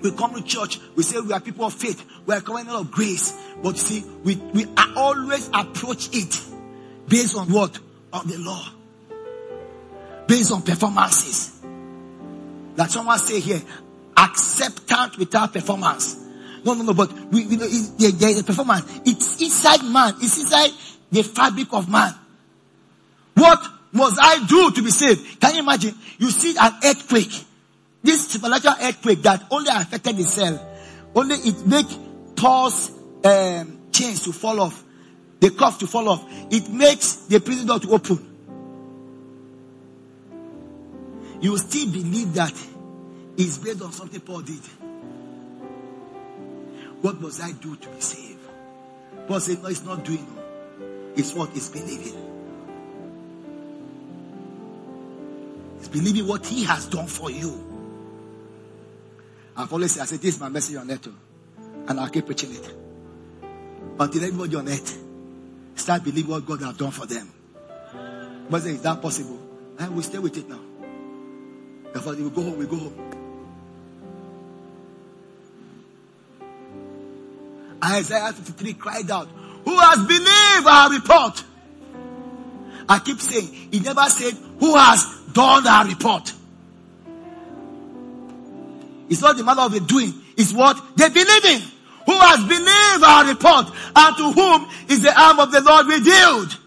[0.02, 2.76] we come to church, we say we are people of faith, we are a covenant
[2.76, 3.34] of grace.
[3.62, 6.40] But you see, we, we always approach it
[7.08, 7.78] based on what?
[8.14, 8.64] On the law.
[10.28, 11.62] Based on performances.
[12.76, 13.62] That someone say here,
[14.16, 16.18] acceptance without performance.
[16.64, 19.02] No, no, no, but we, we know there, there is a performance.
[19.06, 20.16] It's inside man.
[20.22, 20.72] It's inside
[21.12, 22.14] the fabric of man.
[23.34, 23.60] What
[23.92, 25.40] must I do to be saved?
[25.40, 25.96] Can you imagine?
[26.18, 27.46] You see an earthquake.
[28.04, 30.68] This supernatural earthquake that only affected the cell.
[31.14, 31.88] Only it make
[32.36, 32.92] Paul's
[33.24, 34.84] um, chains to fall off.
[35.40, 36.26] The cuff to fall off.
[36.52, 38.28] It makes the prison door to open.
[41.42, 42.54] You still believe that
[43.38, 44.62] it's based on something Paul did.
[47.02, 48.40] What must I do to be saved?
[49.28, 50.28] Paul said, no, it's not doing.
[51.16, 52.16] It's what is believing.
[55.80, 57.71] It's believing what he has done for you.
[59.56, 61.08] I've always said, I said, this is my message on earth.
[61.08, 61.14] Oh.
[61.88, 62.74] And I'll keep preaching it.
[64.00, 64.98] Until everybody on earth
[65.76, 67.30] start believing what God has done for them.
[68.50, 69.40] But is that possible?
[69.80, 70.60] And we stay with it now.
[71.94, 73.12] Therefore, we go home, we go home.
[77.84, 79.28] Isaiah 53 cried out,
[79.66, 81.44] Who has believed our report?
[82.88, 86.32] I keep saying, he never said, Who has done our report?
[89.12, 91.62] It's not the matter of the doing, it's what they believe in.
[92.06, 96.58] Who has believed our report and to whom is the arm of the Lord revealed?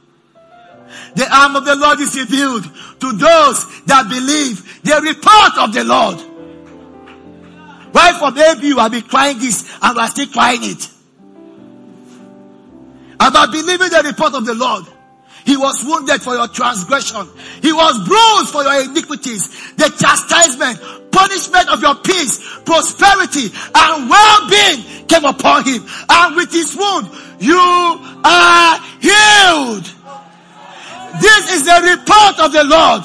[1.17, 2.65] The arm of the Lord is revealed
[3.01, 6.21] to those that believe the report of the Lord.
[7.93, 10.89] Why for maybe you have been crying this and we are still crying it?
[13.15, 14.85] About believing the report of the Lord.
[15.45, 17.29] He was wounded for your transgression.
[17.61, 19.49] He was bruised for your iniquities.
[19.77, 25.85] The chastisement, punishment of your peace, prosperity, and well-being came upon him.
[26.09, 27.09] And with his wound,
[27.41, 29.85] you are healed.
[31.21, 33.03] This is the report of the Lord.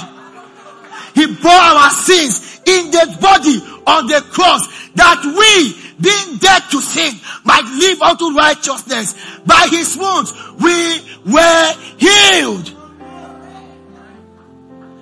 [1.14, 4.66] He bore our sins in the body on the cross
[4.96, 9.16] that we being dead to sin, might live unto righteousness.
[9.46, 12.76] By his wounds, we were healed.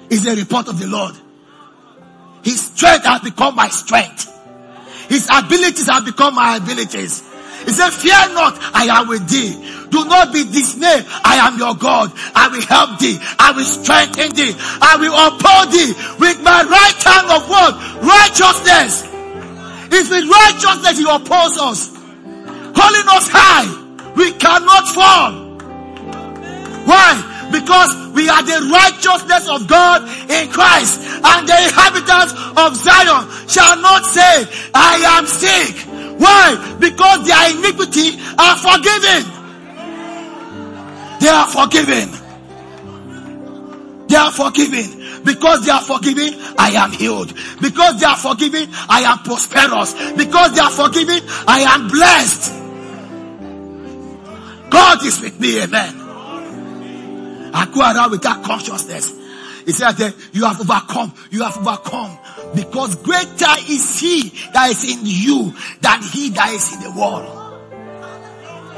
[0.09, 1.15] Is the report of the Lord.
[2.43, 4.33] His strength has become my strength.
[5.09, 7.23] His abilities have become my abilities.
[7.65, 9.51] He said, fear not, I am with thee.
[9.89, 11.05] Do not be dismayed.
[11.23, 12.11] I am your God.
[12.35, 13.17] I will help thee.
[13.39, 14.55] I will strengthen thee.
[14.81, 17.75] I will uphold thee with my right hand of what?
[18.03, 19.06] Righteousness.
[19.91, 21.79] It's with righteousness he opposes us.
[22.75, 23.67] Holding us high.
[24.15, 25.47] We cannot fall.
[26.85, 27.49] Why?
[27.51, 30.99] Because we are the righteousness of God in Christ.
[31.23, 35.75] And the inhabitants of Zion shall not say, I am sick.
[36.19, 36.55] Why?
[36.79, 39.37] Because their iniquity are forgiven.
[41.19, 42.09] They are forgiven.
[44.07, 44.96] They are forgiven.
[45.27, 47.33] Because they are forgiving, I am healed.
[47.61, 49.93] Because they are forgiving, I am prosperous.
[50.13, 52.53] Because they are forgiving, I am blessed.
[54.69, 55.95] God is with me, amen.
[57.53, 59.13] I go around with that consciousness.
[59.65, 62.17] He said that you have overcome, you have overcome.
[62.55, 67.27] Because greater is he that is in you than he that is in the world.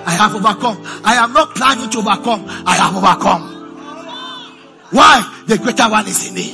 [0.04, 0.82] I have overcome.
[1.06, 2.46] I am not planning to overcome.
[2.48, 3.59] I have overcome.
[4.92, 5.44] Why?
[5.48, 6.52] The greater one is in me.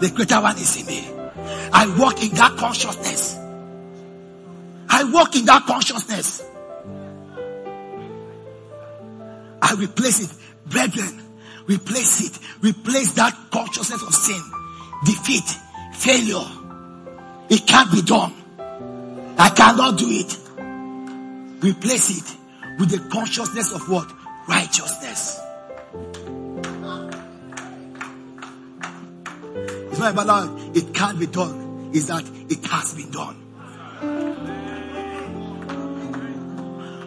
[0.00, 1.08] The greater one is in me.
[1.72, 3.36] I walk in that consciousness.
[4.88, 6.42] I walk in that consciousness.
[9.62, 10.36] I replace it.
[10.66, 11.22] Brethren,
[11.66, 12.38] replace it.
[12.62, 14.42] Replace that consciousness of sin,
[15.04, 15.44] defeat,
[15.94, 16.46] failure.
[17.48, 18.32] It can't be done.
[19.38, 20.36] I cannot do it.
[21.64, 22.36] Replace it
[22.78, 24.12] with the consciousness of what?
[24.48, 25.40] Righteousness.
[29.90, 31.90] It's not about it can't be done.
[31.92, 33.36] Is that it has been done.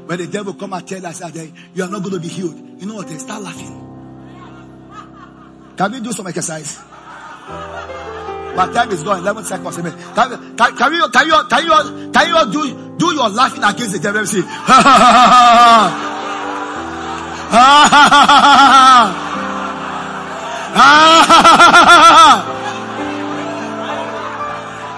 [0.06, 2.28] When the devil come and tell us that eh, you are not going to be
[2.28, 3.08] healed, you know what?
[3.08, 3.82] They start laughing.
[5.78, 6.78] Can we do some exercise?
[8.56, 9.20] My time is gone.
[9.20, 9.80] 11 seconds.
[9.80, 9.94] Amen.
[10.14, 13.94] Can, can, can, you, can you, can you, can you do, do your laughing against
[13.94, 14.26] the devil?
[14.26, 14.42] See,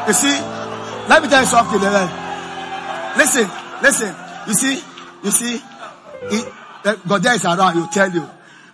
[0.07, 0.39] You see,
[1.09, 1.81] let me tell you something.
[1.83, 3.13] Eh?
[3.17, 3.49] Listen,
[3.81, 4.15] listen.
[4.47, 4.81] You see,
[5.23, 6.53] you see, it,
[6.85, 7.73] eh, God there is around.
[7.73, 8.21] He'll tell you.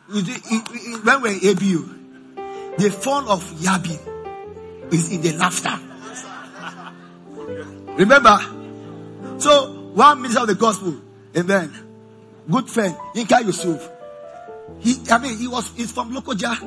[0.07, 1.89] When we're in ABU,
[2.77, 5.79] the fun of yabbing is in the laughter.
[7.97, 8.39] Remember?
[9.39, 11.01] So, one minister of the gospel,
[11.35, 11.82] amen.
[12.49, 13.89] Good friend, Yinka Yusuf.
[14.79, 16.57] He, I mean, he was, he's from Lokoja.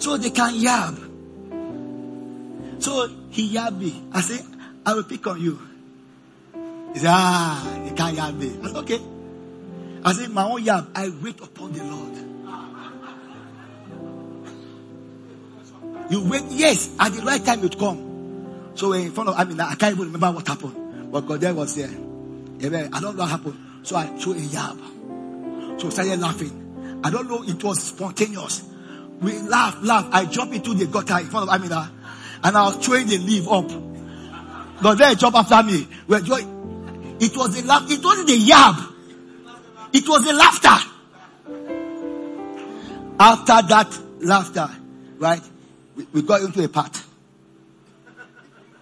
[0.00, 0.96] So they can yab.
[2.82, 4.02] So he yab me.
[4.12, 4.40] I say,
[4.86, 5.58] I will pick on you.
[6.94, 8.58] He said, ah, you can't yab me.
[8.62, 9.00] I said, okay.
[10.02, 12.16] I said, my own yab, I wait upon the Lord.
[16.10, 18.72] You wait, yes, at the right time you'd come.
[18.74, 21.12] So in front of, I mean, I can't even remember what happened.
[21.12, 21.90] But God there was there.
[22.64, 22.90] Amen.
[22.92, 23.58] I don't know what happened.
[23.82, 25.80] So I threw a yab.
[25.80, 27.00] So I started laughing.
[27.02, 28.62] I don't know, it was spontaneous.
[29.20, 30.08] We laugh, laugh.
[30.12, 31.90] I jump into the gutter in front of Amina
[32.42, 33.68] and I was throwing the leaf up.
[34.82, 35.86] But then jump after me.
[36.08, 37.90] It was the laugh.
[37.90, 38.92] It wasn't the yab.
[39.92, 40.86] It was the laughter.
[43.18, 44.70] After that laughter,
[45.18, 45.42] right?
[45.96, 47.02] We, we got into a part.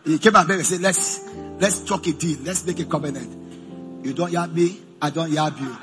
[0.05, 1.29] He came and said, let's,
[1.59, 2.39] let's talk a deal.
[2.43, 4.07] Let's make a covenant.
[4.07, 4.81] You don't yab me.
[5.01, 5.77] I don't yab you.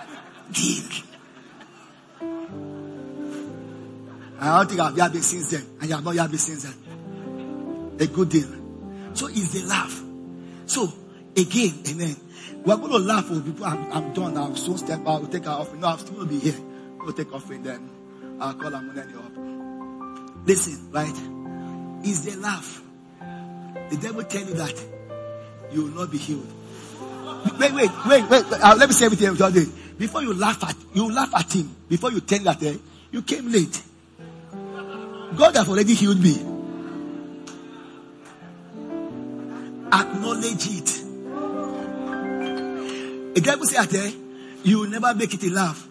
[0.51, 0.83] Deal.
[4.39, 5.65] I don't think I've yabbed since then.
[5.79, 6.85] And you have not yabbed since then
[7.99, 8.47] a good deal.
[9.13, 10.01] So it's the laugh.
[10.65, 10.91] So
[11.35, 12.15] again, amen.
[12.65, 13.65] We're going to laugh for people.
[13.65, 14.53] I'm, I'm done now.
[14.55, 15.21] So step out.
[15.21, 15.81] We'll take our offering.
[15.81, 16.55] No, I'm still be here.
[16.99, 17.89] We'll take offering then.
[18.39, 20.47] I'll call Amuneni up.
[20.47, 22.05] Listen, right?
[22.05, 22.81] Is the laugh.
[23.89, 24.83] The devil tell you that
[25.71, 26.51] you will not be healed.
[27.59, 28.45] Wait, wait, wait, wait.
[28.51, 29.35] Uh, let me say everything.
[29.97, 31.73] Before you laugh at, you laugh at him.
[31.87, 32.75] Before you tell that, eh,
[33.11, 33.81] you came late.
[35.37, 36.33] God has already healed me.
[39.91, 41.01] Acknowledge it.
[43.37, 44.11] A will say, there,
[44.63, 45.87] you will never make it in laugh.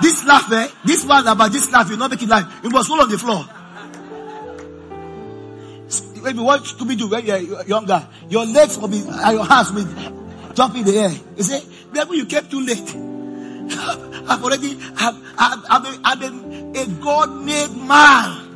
[0.00, 0.68] This laugh, eh?
[0.84, 2.60] This one about this laugh, you will not make it laugh.
[2.62, 3.44] You must fall on the floor.
[6.22, 8.06] Maybe what to be do when you're younger?
[8.28, 11.12] Your legs will be, and your hands will be jump in the air.
[11.36, 11.62] You say,
[11.92, 12.78] maybe you came too late.
[14.28, 18.46] I've already, I've, I've, I've, been, I've been a God-made man.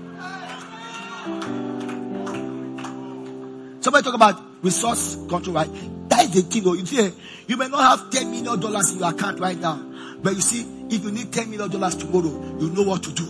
[3.81, 5.71] Somebody talk about resource control, right?
[6.09, 6.65] That is the thing.
[6.65, 6.75] Though.
[6.75, 7.13] You see,
[7.47, 9.77] you may not have ten million dollars in your account right now,
[10.23, 13.27] but you see, if you need ten million dollars tomorrow, you know what to do.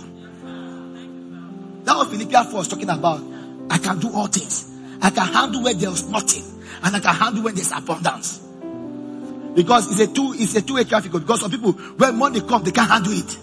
[1.85, 3.20] That was Philippians 4 was talking about.
[3.71, 4.71] I can do all things.
[5.01, 6.45] I can handle where there's nothing,
[6.83, 8.39] and I can handle when there's abundance.
[9.55, 11.12] Because it's a two, it's a two-way traffic.
[11.12, 13.39] Because some people, when money comes, they can't handle it.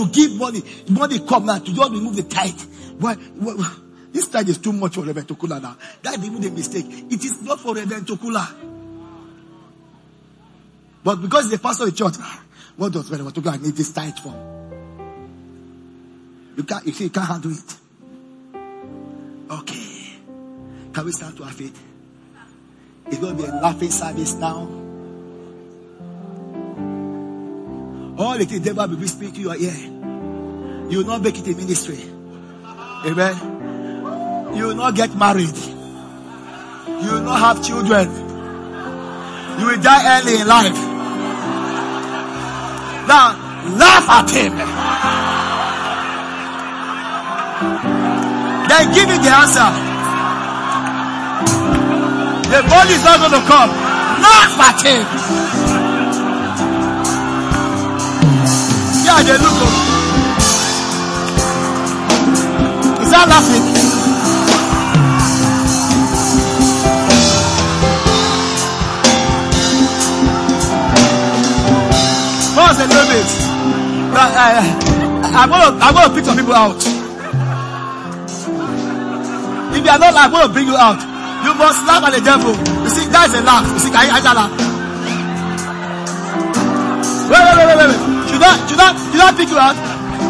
[0.00, 0.62] to give money.
[0.88, 2.60] Money come now to just remove the tithe.
[2.98, 3.74] Why, why,
[4.12, 5.76] this tithe is too much for Reverend Tokula now.
[6.02, 6.86] That even a mistake.
[6.88, 8.46] It is not for Reverend Tokula.
[11.02, 12.16] But because the pastor of the church,
[12.76, 14.59] what does Reverend Tokula need this tithe for?
[16.60, 17.76] You can't, you can't handle it.
[19.50, 20.12] Okay.
[20.92, 21.82] Can we start to our faith?
[23.06, 24.68] It's going to be a laughing service now.
[28.18, 29.72] All the things devil will be speaking to your ear.
[30.90, 31.96] You will not make it in ministry.
[33.06, 34.54] Amen.
[34.54, 35.56] You will not get married.
[35.56, 38.06] You will not have children.
[39.60, 40.76] You will die early in life.
[43.08, 43.32] Now,
[43.78, 45.29] laugh at him.
[47.60, 49.68] Then give me the answer.
[52.48, 53.68] The body is not going to come.
[54.24, 55.04] Not at him.
[59.04, 59.72] Yeah, they look up.
[63.02, 63.64] Is that laughing?
[72.56, 73.28] Pause a little bit.
[74.12, 74.90] Uh, uh,
[75.36, 76.89] I'm I'm gonna pick some people out.
[79.90, 81.02] You are not, I'm gonna bring you out.
[81.42, 82.54] You must laugh at the devil.
[82.54, 83.66] You see, that's a laugh.
[83.74, 84.54] You see, can you, can laugh?
[87.26, 88.00] Wait, wait, wait, wait, wait.
[88.30, 89.74] Should I, should I, should I pick you out?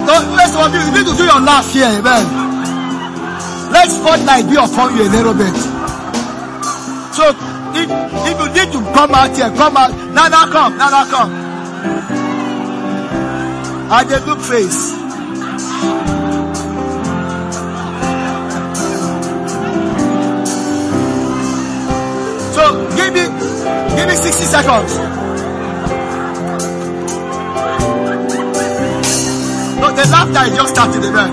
[0.08, 2.24] So, first of all, you need to do your laugh here, amen.
[3.68, 5.52] Let spotlight be upon you a little bit.
[7.12, 7.28] So
[7.76, 9.92] if, if you need to come out here, come out.
[10.16, 10.78] Nana, come.
[10.78, 11.30] Nana, come.
[13.92, 14.89] And a good face.
[24.30, 24.94] 60 seconds.
[29.80, 31.30] No, the laughter is just starting again.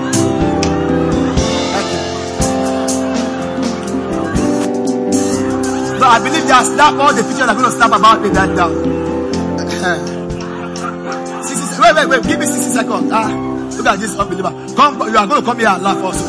[6.09, 8.55] I believe they are snap all the pictures are going to snap about me that
[8.55, 8.73] down.
[11.43, 13.11] 60, wait, wait, wait, give me 60 seconds.
[13.13, 13.29] Ah,
[13.77, 14.49] look at this unbeliever.
[14.75, 16.25] Come, you are going to come here and laugh also.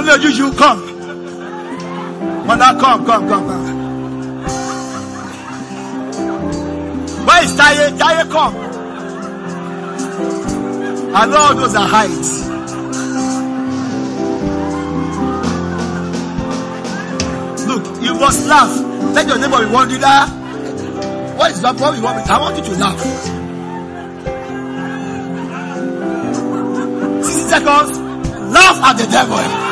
[0.00, 0.80] Only you, you come.
[2.46, 3.75] Mother, come, come, come, come.
[7.36, 7.98] Where is Taye?
[7.98, 8.56] Taye, come.
[11.14, 12.46] I know all those are heights.
[17.66, 19.14] Look, you must laugh.
[19.14, 20.26] Let your neighbor be wondering, ah,
[21.36, 21.78] what is that?
[21.78, 22.26] What you want?
[22.26, 23.00] I want you to laugh.
[27.22, 27.98] 60 seconds.
[28.50, 29.65] Laugh at the devil.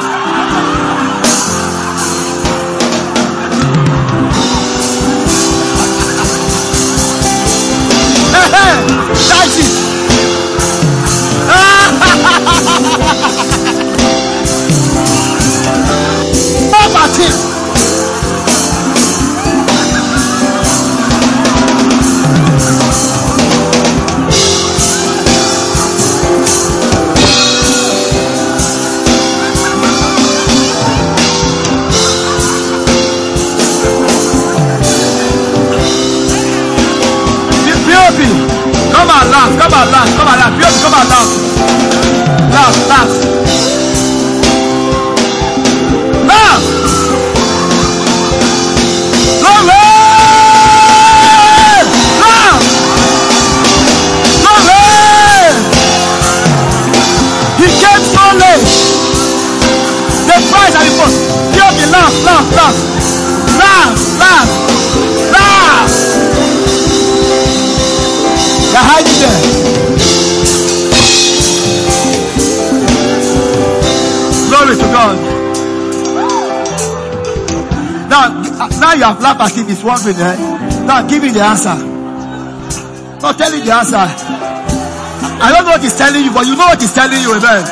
[8.35, 9.95] That's it.
[16.73, 17.44] Laugh
[39.59, 40.55] come on, laugh, come on, laugh.
[40.83, 41.05] Come on.
[42.51, 43.09] Laugh, laugh.
[43.15, 43.44] Laugh.
[79.05, 79.69] You have laughed at him.
[79.69, 80.17] He's wondering.
[80.17, 80.87] Eh?
[80.89, 81.77] Now give me the answer.
[83.21, 84.01] Not telling the answer.
[84.01, 87.37] I don't know what he's telling you, but you know what he's telling you.
[87.37, 87.65] Amen.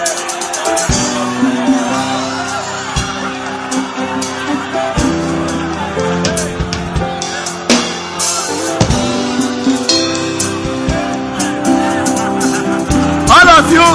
[13.32, 13.88] All of you,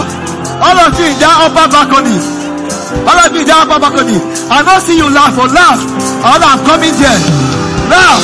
[0.57, 2.17] all of you in that upper balcony,
[3.05, 4.17] all of you in that upper balcony,
[4.49, 6.06] I don't see you laugh or laugh.
[6.23, 7.19] All I'm coming here.
[7.89, 8.23] Laugh,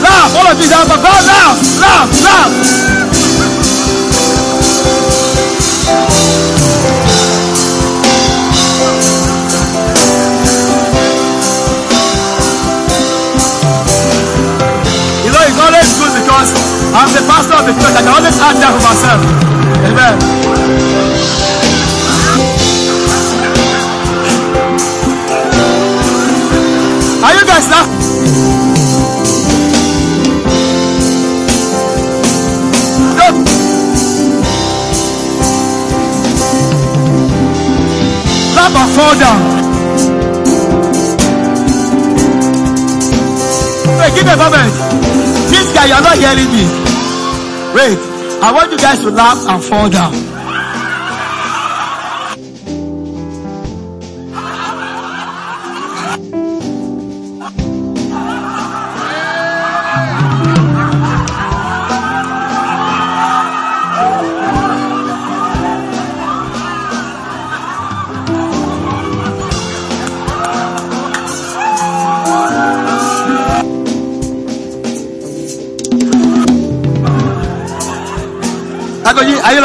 [0.00, 2.52] laugh, all of you that upper balcony, laugh, laugh, laugh.
[15.24, 16.48] You know, it's always good because
[16.94, 17.94] I'm the pastor of the church.
[17.94, 19.20] I can always ask that for myself.
[19.82, 21.15] Amen.
[27.56, 27.84] Now?
[38.52, 39.40] Clap and fall down.
[43.98, 44.72] Wait, give me a moment.
[45.48, 46.64] This guy, you're not hearing me.
[47.74, 48.16] Wait.
[48.42, 50.35] I want you guys to laugh and fall down.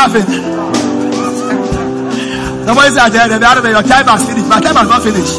[0.01, 0.25] Laughing?
[2.65, 3.27] Nobody's out there.
[3.27, 4.47] The other your time has finished.
[4.49, 5.37] My time has not finished.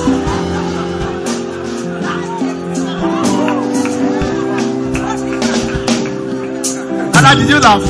[7.33, 7.83] How did you laugh?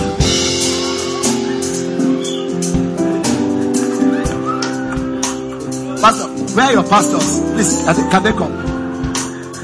[6.01, 7.41] Pastor, where are your pastors?
[7.53, 8.53] Please, can they come?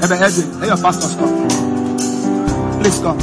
[0.03, 1.47] Edwin, where your pastors come?
[2.81, 3.19] Please come.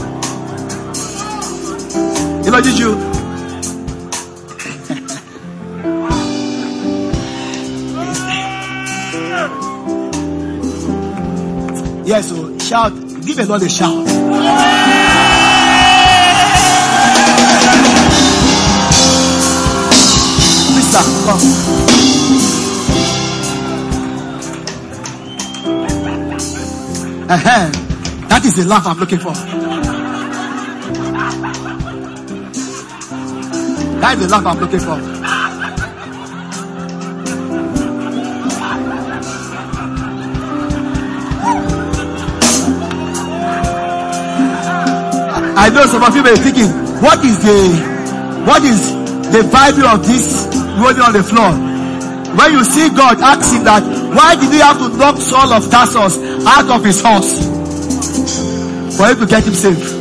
[2.44, 3.15] You know,
[12.06, 12.92] Yes, so shout.
[13.26, 14.04] Give a Lord a shout.
[20.76, 21.42] Mister, come.
[27.28, 27.70] Uh-huh.
[28.28, 29.34] That is the laugh I'm looking for.
[34.00, 35.45] That is the laugh I'm looking for.
[45.56, 46.68] I know some of you may be thinking,
[47.00, 47.96] what is the
[48.46, 48.92] what is
[49.32, 50.46] the value of this
[50.78, 51.50] rolling on the floor?
[52.36, 53.82] When you see God, ask him that
[54.14, 57.46] why did he have to knock Saul of Tarsus out of his house
[58.96, 59.92] for him to get him saved.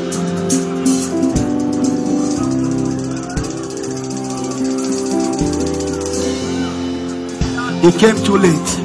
[7.84, 8.85] He came too late.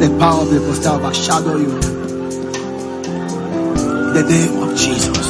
[0.00, 1.76] The power of the apostle overshadow you.
[4.06, 5.20] In the name of Jesus.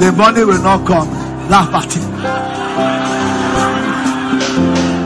[0.00, 1.19] The money will not come.
[1.50, 2.02] Laugh at it.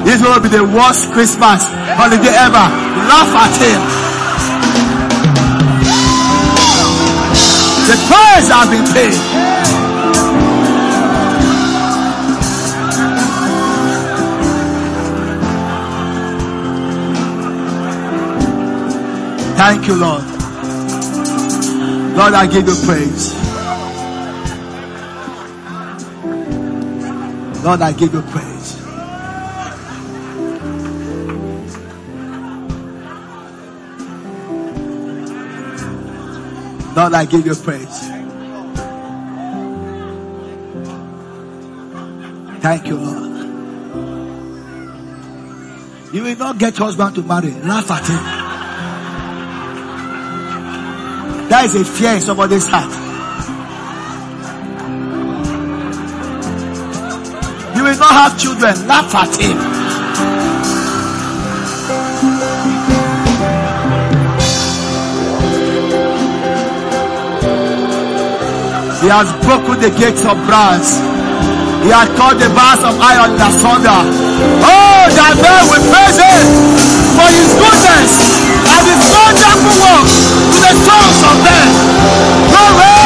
[0.04, 1.64] This will be the worst Christmas
[1.96, 2.66] holiday ever.
[3.08, 3.80] Laugh at him.
[7.88, 9.18] The price has been paid.
[19.56, 20.24] Thank you, Lord.
[22.18, 23.43] Lord, I give you praise.
[27.64, 28.82] Lord, I give you praise.
[36.94, 38.00] Lord, I give you praise.
[42.60, 43.24] Thank you, Lord.
[46.12, 47.50] You will not get husband to marry.
[47.50, 48.44] Laugh at him.
[51.48, 53.03] That is a fear in somebody's heart.
[57.84, 58.72] Will not have children.
[58.88, 59.58] Laugh at him.
[69.04, 70.96] He has broken the gates of brass.
[71.84, 74.00] He has cut the bars of iron asunder.
[74.64, 76.44] Oh, that man will praise him
[77.20, 78.10] for his goodness
[78.64, 81.68] and his wonderful work to the souls of men.
[82.48, 83.03] Glory!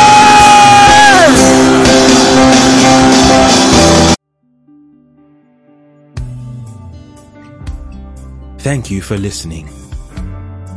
[8.68, 9.70] Thank you for listening.